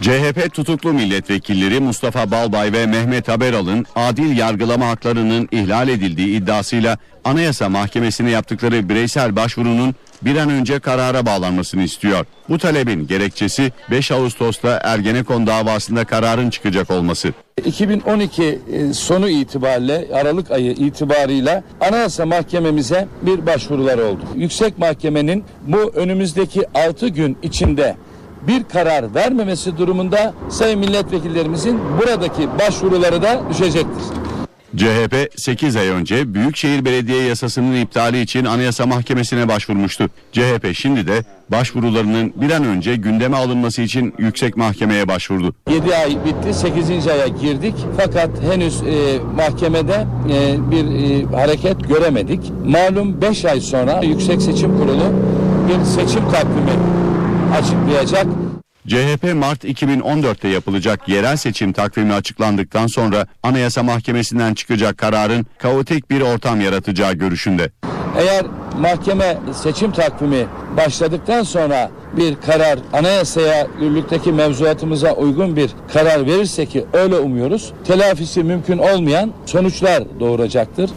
[0.00, 7.68] CHP tutuklu milletvekilleri Mustafa Balbay ve Mehmet Haberal'ın adil yargılama haklarının ihlal edildiği iddiasıyla Anayasa
[7.68, 12.26] Mahkemesi'ne yaptıkları bireysel başvurunun bir an önce karara bağlanmasını istiyor.
[12.48, 17.32] Bu talebin gerekçesi 5 Ağustos'ta Ergenekon davasında kararın çıkacak olması.
[17.64, 18.58] 2012
[18.92, 24.20] sonu itibariyle Aralık ayı itibarıyla Anayasa Mahkememize bir başvurular oldu.
[24.36, 27.96] Yüksek Mahkemenin bu önümüzdeki 6 gün içinde
[28.42, 34.02] bir karar vermemesi durumunda sayın milletvekillerimizin buradaki başvuruları da düşecektir.
[34.76, 40.08] CHP 8 ay önce Büyükşehir Belediye Yasası'nın iptali için Anayasa Mahkemesi'ne başvurmuştu.
[40.32, 45.54] CHP şimdi de başvurularının bir an önce gündeme alınması için Yüksek Mahkeme'ye başvurdu.
[45.70, 47.06] 7 ay bitti 8.
[47.06, 52.52] aya girdik fakat henüz e, mahkemede e, bir e, hareket göremedik.
[52.66, 55.12] Malum 5 ay sonra Yüksek Seçim Kurulu
[55.68, 56.72] bir seçim takvimi
[57.58, 58.26] açıklayacak.
[58.88, 66.20] CHP Mart 2014'te yapılacak yerel seçim takvimi açıklandıktan sonra Anayasa Mahkemesi'nden çıkacak kararın kaotik bir
[66.20, 67.70] ortam yaratacağı görüşünde.
[68.18, 68.46] Eğer
[68.78, 70.46] mahkeme seçim takvimi
[70.76, 78.42] başladıktan sonra bir karar anayasaya yürürlükteki mevzuatımıza uygun bir karar verirse ki öyle umuyoruz telafisi
[78.44, 80.90] mümkün olmayan sonuçlar doğuracaktır.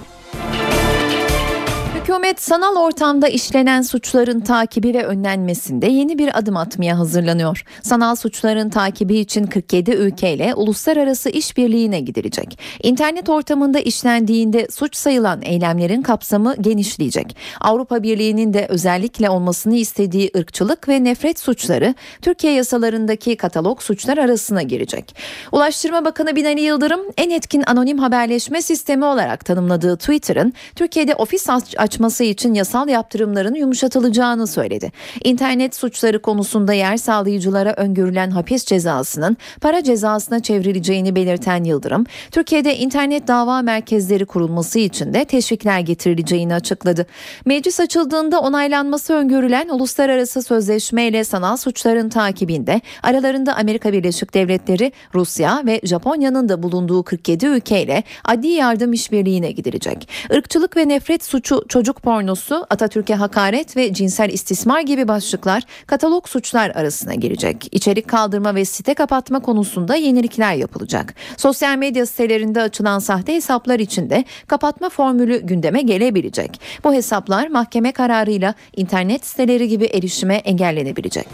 [2.31, 7.63] Hükümet sanal ortamda işlenen suçların takibi ve önlenmesinde yeni bir adım atmaya hazırlanıyor.
[7.81, 12.59] Sanal suçların takibi için 47 ülkeyle uluslararası işbirliğine gidilecek.
[12.83, 17.35] İnternet ortamında işlendiğinde suç sayılan eylemlerin kapsamı genişleyecek.
[17.61, 24.61] Avrupa Birliği'nin de özellikle olmasını istediği ırkçılık ve nefret suçları Türkiye yasalarındaki katalog suçlar arasına
[24.61, 25.15] girecek.
[25.51, 32.20] Ulaştırma Bakanı Binali Yıldırım en etkin anonim haberleşme sistemi olarak tanımladığı Twitter'ın Türkiye'de ofis açması
[32.23, 34.91] için yasal yaptırımların yumuşatılacağını söyledi.
[35.23, 43.27] İnternet suçları konusunda yer sağlayıcılara öngörülen hapis cezasının para cezasına çevrileceğini belirten Yıldırım, Türkiye'de internet
[43.27, 47.05] dava merkezleri kurulması için de teşvikler getirileceğini açıkladı.
[47.45, 55.61] Meclis açıldığında onaylanması öngörülen uluslararası sözleşme ile sanal suçların takibinde aralarında Amerika Birleşik Devletleri, Rusya
[55.65, 60.09] ve Japonya'nın da bulunduğu 47 ülkeyle adli yardım işbirliğine gidilecek.
[60.29, 66.69] Irkçılık ve nefret suçu çocuk pornosu, Atatürk'e hakaret ve cinsel istismar gibi başlıklar katalog suçlar
[66.69, 67.67] arasına girecek.
[67.71, 71.13] İçerik kaldırma ve site kapatma konusunda yenilikler yapılacak.
[71.37, 76.61] Sosyal medya sitelerinde açılan sahte hesaplar için de kapatma formülü gündeme gelebilecek.
[76.83, 81.27] Bu hesaplar mahkeme kararıyla internet siteleri gibi erişime engellenebilecek.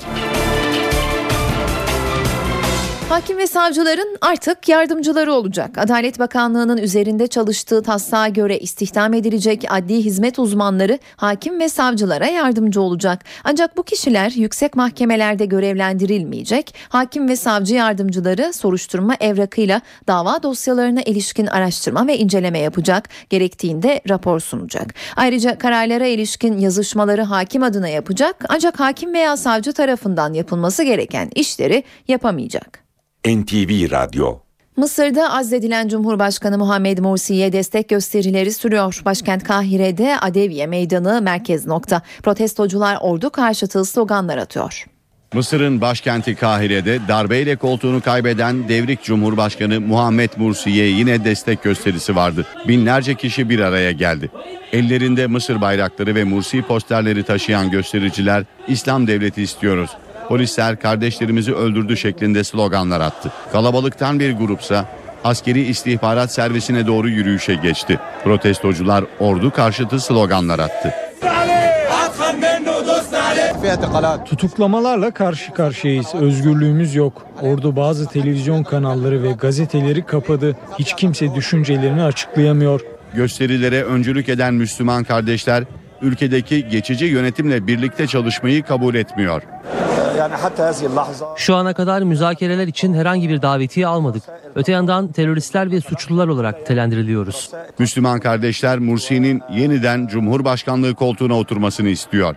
[3.10, 5.78] Hakim ve savcıların artık yardımcıları olacak.
[5.78, 12.82] Adalet Bakanlığı'nın üzerinde çalıştığı taslağa göre istihdam edilecek adli hizmet uzmanları hakim ve savcılara yardımcı
[12.82, 13.24] olacak.
[13.44, 16.76] Ancak bu kişiler yüksek mahkemelerde görevlendirilmeyecek.
[16.90, 23.10] Hakim ve savcı yardımcıları soruşturma evrakıyla dava dosyalarına ilişkin araştırma ve inceleme yapacak.
[23.30, 24.94] Gerektiğinde rapor sunacak.
[25.16, 28.46] Ayrıca kararlara ilişkin yazışmaları hakim adına yapacak.
[28.50, 32.88] Ancak hakim veya savcı tarafından yapılması gereken işleri yapamayacak.
[33.28, 34.40] NTV Radyo
[34.78, 39.02] Mısır'da azledilen Cumhurbaşkanı Muhammed Mursi'ye destek gösterileri sürüyor.
[39.06, 42.02] Başkent Kahire'de Adeviye Meydanı merkez nokta.
[42.24, 44.86] Protestocular ordu karşıtı sloganlar atıyor.
[45.34, 52.46] Mısır'ın başkenti Kahire'de darbeyle koltuğunu kaybeden devrik Cumhurbaşkanı Muhammed Mursi'ye yine destek gösterisi vardı.
[52.68, 54.32] Binlerce kişi bir araya geldi.
[54.74, 59.90] Ellerinde Mısır bayrakları ve Mursi posterleri taşıyan göstericiler İslam devleti istiyoruz.
[60.28, 63.32] Polisler kardeşlerimizi öldürdü şeklinde sloganlar attı.
[63.52, 64.86] Kalabalıktan bir grupsa
[65.24, 68.00] askeri istihbarat servisine doğru yürüyüşe geçti.
[68.24, 70.94] Protestocular ordu karşıtı sloganlar attı.
[74.26, 76.16] Tutuklamalarla karşı karşıyayız.
[76.16, 77.26] Özgürlüğümüz yok.
[77.42, 80.56] Ordu bazı televizyon kanalları ve gazeteleri kapadı.
[80.80, 82.82] Hiç kimse düşüncelerini açıklayamıyor.
[83.14, 85.64] Gösterilere öncülük eden Müslüman kardeşler
[86.02, 89.42] ülkedeki geçici yönetimle birlikte çalışmayı kabul etmiyor.
[91.36, 94.24] Şu ana kadar müzakereler için herhangi bir davetiye almadık.
[94.56, 97.52] Öte yandan teröristler ve suçlular olarak telendiriliyoruz.
[97.80, 102.36] Müslüman kardeşler Mursi'nin yeniden Cumhurbaşkanlığı koltuğuna oturmasını istiyor.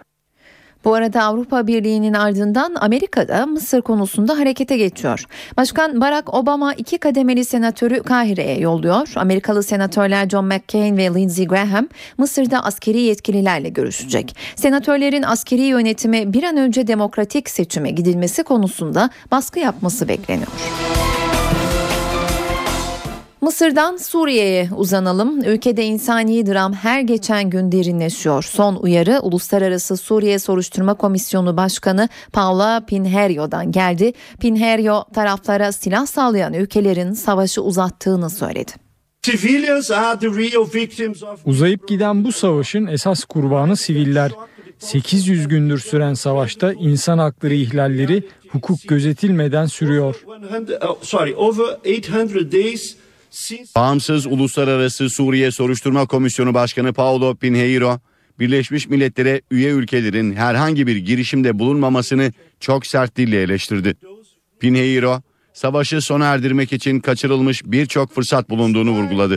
[0.84, 5.24] Bu arada Avrupa Birliği'nin ardından Amerika'da Mısır konusunda harekete geçiyor.
[5.56, 9.12] Başkan Barack Obama iki kademeli senatörü Kahire'ye yolluyor.
[9.16, 11.88] Amerikalı senatörler John McCain ve Lindsey Graham
[12.18, 14.36] Mısır'da askeri yetkililerle görüşecek.
[14.56, 20.52] Senatörlerin askeri yönetimi bir an önce demokratik seçime gidilmesi konusunda baskı yapması bekleniyor.
[23.40, 25.44] Mısır'dan Suriye'ye uzanalım.
[25.44, 28.42] Ülkede insani dram her geçen gün derinleşiyor.
[28.42, 34.12] Son uyarı Uluslararası Suriye Soruşturma Komisyonu Başkanı Paula Pinherio'dan geldi.
[34.40, 38.72] Pinherio taraflara silah sağlayan ülkelerin savaşı uzattığını söyledi.
[41.44, 44.32] Uzayıp giden bu savaşın esas kurbanı siviller.
[44.78, 48.22] 800 gündür süren savaşta insan hakları ihlalleri
[48.52, 50.24] hukuk gözetilmeden sürüyor.
[53.76, 57.98] Bağımsız Uluslararası Suriye Soruşturma Komisyonu Başkanı Paulo Pinheiro,
[58.38, 63.94] Birleşmiş Milletler'e üye ülkelerin herhangi bir girişimde bulunmamasını çok sert dille eleştirdi.
[64.60, 69.36] Pinheiro, savaşı sona erdirmek için kaçırılmış birçok fırsat bulunduğunu vurguladı.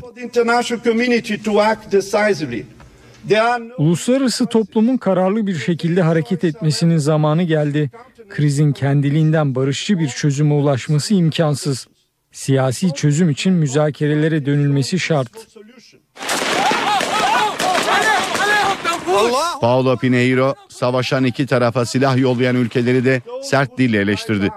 [3.77, 7.91] Uluslararası toplumun kararlı bir şekilde hareket etmesinin zamanı geldi.
[8.29, 11.87] Krizin kendiliğinden barışçı bir çözüme ulaşması imkansız.
[12.33, 15.31] Siyasi çözüm için müzakerelere dönülmesi şart.
[19.61, 24.49] Paulo Pinheiro, savaşan iki tarafa silah yollayan ülkeleri de sert dille eleştirdi.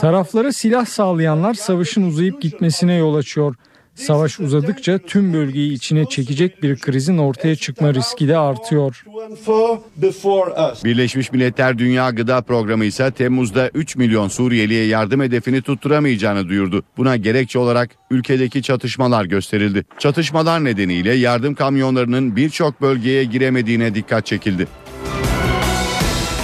[0.00, 3.54] Taraflara silah sağlayanlar savaşın uzayıp gitmesine yol açıyor.
[3.94, 9.04] Savaş uzadıkça tüm bölgeyi içine çekecek bir krizin ortaya çıkma riski de artıyor.
[10.84, 16.84] Birleşmiş Milletler Dünya Gıda Programı ise Temmuz'da 3 milyon Suriyeliye yardım hedefini tutturamayacağını duyurdu.
[16.96, 19.84] Buna gerekçe olarak ülkedeki çatışmalar gösterildi.
[19.98, 24.66] Çatışmalar nedeniyle yardım kamyonlarının birçok bölgeye giremediğine dikkat çekildi.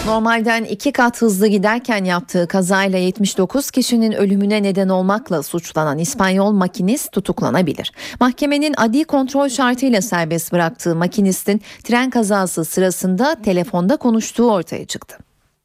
[0.06, 7.12] Normalden iki kat hızlı giderken yaptığı kazayla 79 kişinin ölümüne neden olmakla suçlanan İspanyol makinist
[7.12, 7.92] tutuklanabilir.
[8.20, 15.18] Mahkemenin adli kontrol şartıyla serbest bıraktığı makinistin tren kazası sırasında telefonda konuştuğu ortaya çıktı.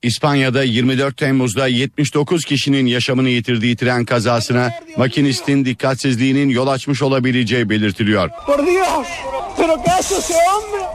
[0.03, 8.29] İspanya'da 24 Temmuz'da 79 kişinin yaşamını yitirdiği tren kazasına makinistin dikkatsizliğinin yol açmış olabileceği belirtiliyor.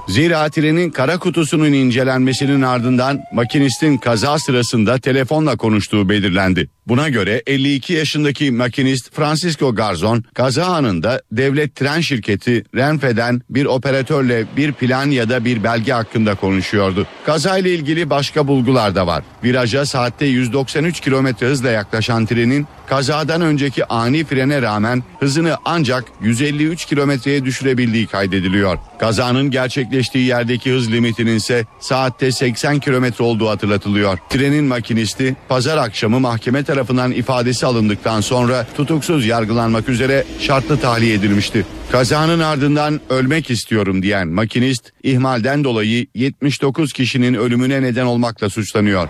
[0.09, 6.70] Zira trenin kara kutusunun incelenmesinin ardından makinistin kaza sırasında telefonla konuştuğu belirlendi.
[6.90, 14.44] Buna göre 52 yaşındaki makinist Francisco Garzon kaza anında devlet tren şirketi Renfe'den bir operatörle
[14.57, 17.06] bir plan ya da bir belge hakkında konuşuyordu.
[17.27, 19.25] Kazayla ilgili başka bulgular da var.
[19.44, 26.85] Viraja saatte 193 kilometre hızla yaklaşan trenin kazadan önceki ani frene rağmen hızını ancak 153
[26.85, 28.79] kilometreye düşürebildiği kaydediliyor.
[29.00, 34.19] Kazanın gerçekleştiği yerdeki hız limitinin ise saatte 80 kilometre olduğu hatırlatılıyor.
[34.31, 41.66] Trenin makinisti pazar akşamı mahkeme tarafından ifadesi alındıktan sonra tutuksuz yargılanmak üzere şartlı tahliye edilmişti.
[41.92, 49.08] Kazanın ardından ölmek istiyorum diyen makinist ihmalden dolayı 79 kişinin ölümüne neden olmakla suçlanıyor.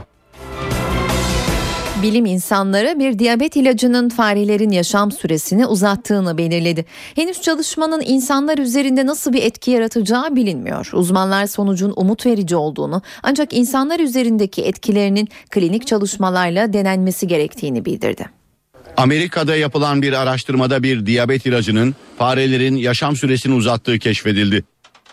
[2.02, 6.84] Bilim insanları bir diyabet ilacının farelerin yaşam süresini uzattığını belirledi.
[7.14, 10.90] Henüz çalışmanın insanlar üzerinde nasıl bir etki yaratacağı bilinmiyor.
[10.92, 18.26] Uzmanlar sonucun umut verici olduğunu ancak insanlar üzerindeki etkilerinin klinik çalışmalarla denenmesi gerektiğini bildirdi.
[18.96, 24.64] Amerika'da yapılan bir araştırmada bir diyabet ilacının farelerin yaşam süresini uzattığı keşfedildi.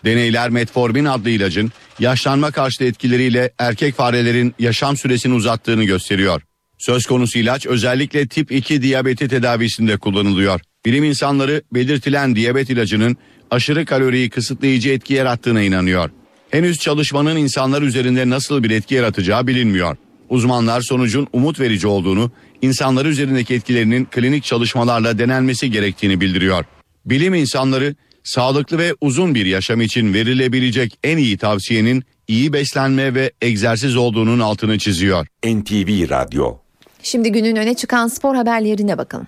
[0.05, 6.41] Deneyler metformin adlı ilacın yaşlanma karşıtı etkileriyle erkek farelerin yaşam süresini uzattığını gösteriyor.
[6.77, 10.61] Söz konusu ilaç özellikle tip 2 diyabeti tedavisinde kullanılıyor.
[10.85, 13.17] Bilim insanları belirtilen diyabet ilacının
[13.51, 16.09] aşırı kaloriyi kısıtlayıcı etki yarattığına inanıyor.
[16.51, 19.97] Henüz çalışmanın insanlar üzerinde nasıl bir etki yaratacağı bilinmiyor.
[20.29, 26.65] Uzmanlar sonucun umut verici olduğunu, insanlar üzerindeki etkilerinin klinik çalışmalarla denenmesi gerektiğini bildiriyor.
[27.05, 33.31] Bilim insanları sağlıklı ve uzun bir yaşam için verilebilecek en iyi tavsiyenin iyi beslenme ve
[33.41, 35.27] egzersiz olduğunun altını çiziyor.
[35.45, 36.66] NTV Radyo
[37.03, 39.27] Şimdi günün öne çıkan spor haberlerine bakalım.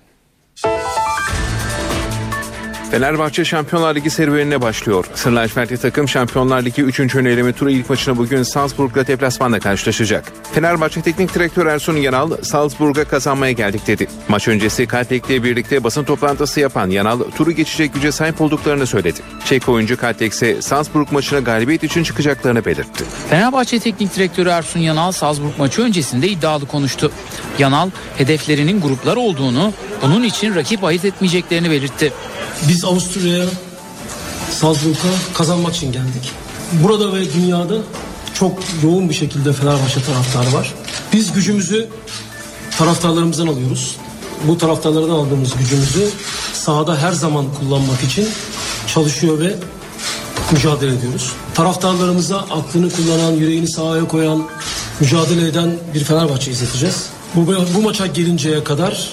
[2.92, 5.06] Fenerbahçe Şampiyonlar Ligi serüvenine başlıyor.
[5.16, 7.00] Sırlaçmertli takım Şampiyonlar Ligi 3.
[7.16, 10.32] eleme turu ilk maçını bugün Salzburg'la deplasmanda karşılaşacak.
[10.54, 14.08] Fenerbahçe Teknik Direktör Ersun Yanal, Salzburg'a kazanmaya geldik dedi.
[14.28, 19.20] Maç öncesi Kaltek'le birlikte basın toplantısı yapan Yanal, turu geçecek güce sahip olduklarını söyledi.
[19.46, 23.04] Çek oyuncu Kaltek ise Salzburg maçına galibiyet için çıkacaklarını belirtti.
[23.30, 27.12] Fenerbahçe Teknik Direktörü Ersun Yanal Salzburg maçı öncesinde iddialı konuştu.
[27.60, 32.14] Yanal hedeflerinin gruplar olduğunu, bunun için rakip ayırt etmeyeceklerini belirtti.
[32.68, 33.45] Biz Avusturya'ya
[34.51, 36.32] Salzburg'a kazanmak için geldik.
[36.73, 37.77] Burada ve dünyada
[38.34, 40.73] çok yoğun bir şekilde Fenerbahçe taraftarı var.
[41.13, 41.89] Biz gücümüzü
[42.77, 43.95] taraftarlarımızdan alıyoruz.
[44.47, 46.09] Bu taraftarlardan aldığımız gücümüzü
[46.53, 48.27] sahada her zaman kullanmak için
[48.88, 49.55] çalışıyor ve
[50.51, 51.32] mücadele ediyoruz.
[51.53, 54.43] Taraftarlarımıza aklını kullanan, yüreğini sahaya koyan,
[54.99, 57.05] mücadele eden bir Fenerbahçe izleteceğiz.
[57.36, 59.09] Bu, bu maça gelinceye kadar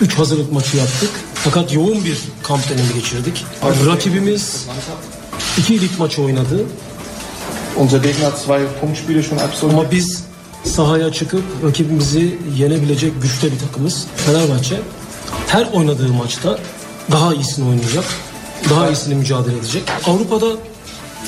[0.00, 1.10] 3 hazırlık maçı yaptık.
[1.48, 3.44] Fakat yoğun bir kamp dönemi geçirdik.
[3.86, 4.66] Rakibimiz
[5.58, 6.66] iki lig maçı oynadı.
[7.76, 9.80] Unser Gegner hat zwei Punktspiele schon absolviert.
[9.80, 10.24] Ama biz
[10.64, 14.06] sahaya çıkıp rakibimizi yenebilecek güçte bir takımız.
[14.16, 14.80] Fenerbahçe
[15.46, 16.58] her oynadığı maçta
[17.10, 18.04] daha iyisini oynayacak.
[18.70, 19.82] Daha iyisini mücadele edecek.
[20.06, 20.46] Avrupa'da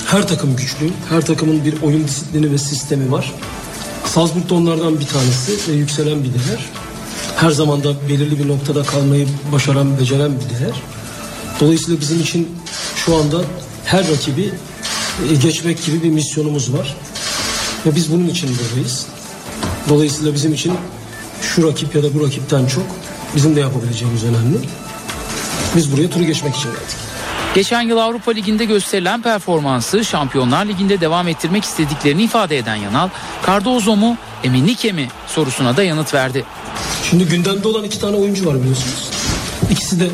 [0.07, 0.91] her takım güçlü.
[1.09, 3.33] Her takımın bir oyun disiplini ve sistemi var.
[4.05, 6.71] Salzburg da onlardan bir tanesi ve yükselen bir değer
[7.41, 10.75] her zaman da belirli bir noktada kalmayı başaran, beceren bir değer.
[11.61, 12.49] Dolayısıyla bizim için
[12.97, 13.41] şu anda
[13.85, 14.53] her rakibi
[15.31, 16.97] e, geçmek gibi bir misyonumuz var.
[17.87, 19.07] Ve biz bunun için buradayız.
[19.89, 20.73] Dolayısıyla bizim için
[21.43, 22.85] şu rakip ya da bu rakipten çok
[23.37, 24.59] bizim de yapabileceğimiz önemli.
[25.77, 26.97] Biz buraya turu geçmek için geldik.
[27.55, 33.09] Geçen yıl Avrupa Ligi'nde gösterilen performansı Şampiyonlar Ligi'nde devam ettirmek istediklerini ifade eden Yanal,
[33.47, 36.45] Cardozo mu, Emenike mi sorusuna da yanıt verdi.
[37.11, 39.11] Şimdi gündemde olan iki tane oyuncu var biliyorsunuz.
[39.71, 40.09] İkisi de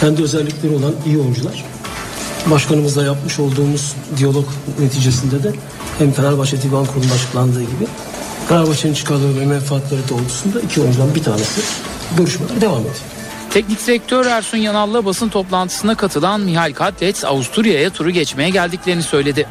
[0.00, 1.64] kendi özellikleri olan iyi oyuncular.
[2.46, 4.46] Başkanımızla yapmış olduğumuz diyalog
[4.80, 5.52] neticesinde de
[5.98, 7.86] hem Fenerbahçe Divan Kurulu'nda açıklandığı gibi
[8.48, 11.60] Fenerbahçe'nin çıkarları ve menfaatleri doğrultusunda iki oyuncudan bir tanesi
[12.16, 12.96] görüşmeler devam ediyor.
[13.54, 19.48] Teknik direktör Ersun Yanal'la basın toplantısına katılan Mihail Katlets Avusturya'ya turu geçmeye geldiklerini söyledi.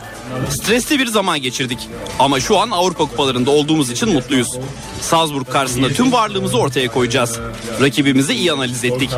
[0.49, 1.89] Stresli bir zaman geçirdik
[2.19, 4.57] ama şu an Avrupa kupalarında olduğumuz için mutluyuz.
[5.01, 7.39] Salzburg karşısında tüm varlığımızı ortaya koyacağız.
[7.81, 9.09] Rakibimizi iyi analiz ettik.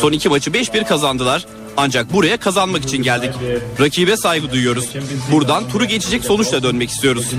[0.00, 1.46] Son iki maçı 5-1 kazandılar.
[1.76, 3.30] Ancak buraya kazanmak için geldik.
[3.80, 4.88] Rakibe saygı duyuyoruz.
[5.32, 7.30] Buradan turu geçecek sonuçla dönmek istiyoruz.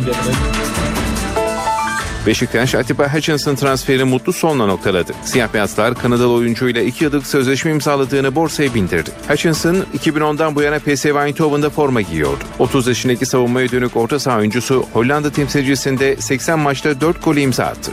[2.26, 5.14] Beşiktaş Atiba Hutchinson transferi mutlu sonla noktaladı.
[5.24, 9.10] Siyah beyazlar Kanadalı oyuncuyla 2 yıllık sözleşme imzaladığını borsaya bindirdi.
[9.28, 12.44] Hutchinson 2010'dan bu yana PSV Eindhoven'da forma giyiyordu.
[12.60, 17.92] 30 yaşındaki savunmaya dönük orta saha oyuncusu Hollanda temsilcisinde 80 maçta 4 gol imza attı.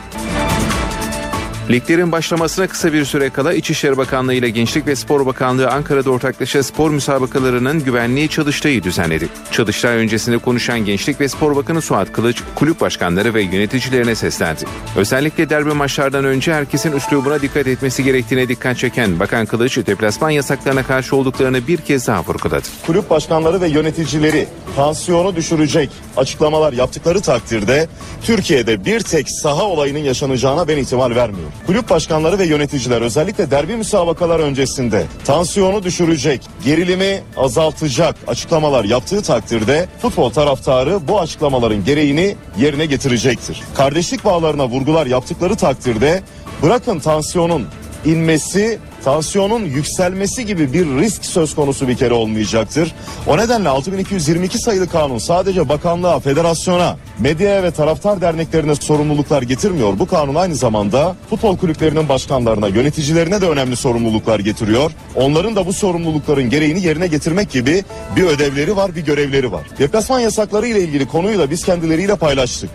[1.71, 6.63] Liglerin başlamasına kısa bir süre kala İçişleri Bakanlığı ile Gençlik ve Spor Bakanlığı Ankara'da ortaklaşa
[6.63, 9.29] spor müsabakalarının güvenliği çalıştayı düzenledi.
[9.51, 14.65] Çalıştay öncesinde konuşan Gençlik ve Spor Bakanı Suat Kılıç, kulüp başkanları ve yöneticilerine seslendi.
[14.97, 20.83] Özellikle derbi maçlardan önce herkesin üslubuna dikkat etmesi gerektiğine dikkat çeken Bakan Kılıç, deplasman yasaklarına
[20.83, 22.69] karşı olduklarını bir kez daha vurguladı.
[22.87, 27.89] Kulüp başkanları ve yöneticileri tansiyonu düşürecek açıklamalar yaptıkları takdirde
[28.23, 31.53] Türkiye'de bir tek saha olayının yaşanacağına ben ihtimal vermiyorum.
[31.67, 39.89] Kulüp başkanları ve yöneticiler özellikle derbi müsabakalar öncesinde tansiyonu düşürecek, gerilimi azaltacak açıklamalar yaptığı takdirde
[40.03, 43.63] futbol taraftarı bu açıklamaların gereğini yerine getirecektir.
[43.75, 46.23] Kardeşlik bağlarına vurgular yaptıkları takdirde
[46.63, 47.67] bırakın tansiyonun
[48.05, 52.95] inmesi, tansiyonun yükselmesi gibi bir risk söz konusu bir kere olmayacaktır.
[53.27, 59.99] O nedenle 6222 sayılı kanun sadece bakanlığa, federasyona, medyaya ve taraftar derneklerine sorumluluklar getirmiyor.
[59.99, 64.91] Bu kanun aynı zamanda futbol kulüplerinin başkanlarına, yöneticilerine de önemli sorumluluklar getiriyor.
[65.15, 67.85] Onların da bu sorumlulukların gereğini yerine getirmek gibi
[68.17, 69.63] bir ödevleri var, bir görevleri var.
[69.79, 72.71] Deplasman yasakları ile ilgili konuyu da biz kendileriyle paylaştık.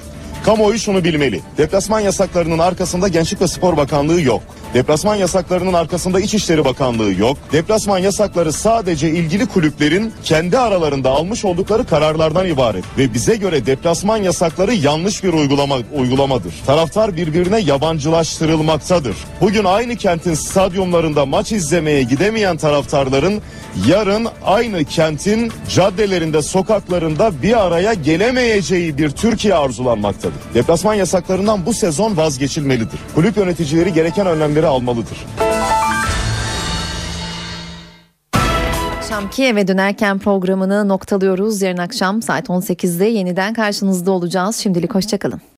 [0.45, 1.41] Kamuoyu şunu bilmeli.
[1.57, 4.43] Deplasman yasaklarının arkasında Gençlik ve Spor Bakanlığı yok.
[4.73, 7.37] Deplasman yasaklarının arkasında İçişleri Bakanlığı yok.
[7.51, 12.83] Deplasman yasakları sadece ilgili kulüplerin kendi aralarında almış oldukları kararlardan ibaret.
[12.97, 16.53] Ve bize göre deplasman yasakları yanlış bir uygulama uygulamadır.
[16.65, 19.15] Taraftar birbirine yabancılaştırılmaktadır.
[19.41, 23.41] Bugün aynı kentin stadyumlarında maç izlemeye gidemeyen taraftarların
[23.87, 30.39] yarın aynı kentin caddelerinde, sokaklarında bir araya gelemeyeceği bir Türkiye arzulanmaktadır.
[30.53, 32.99] Deplasman yasaklarından bu sezon vazgeçilmelidir.
[33.15, 35.25] Kulüp yöneticileri gereken önlemleri almalıdır.
[38.97, 41.61] Akşamki eve dönerken programını noktalıyoruz.
[41.61, 44.55] Yarın akşam saat 18'de yeniden karşınızda olacağız.
[44.55, 45.41] Şimdilik hoşçakalın.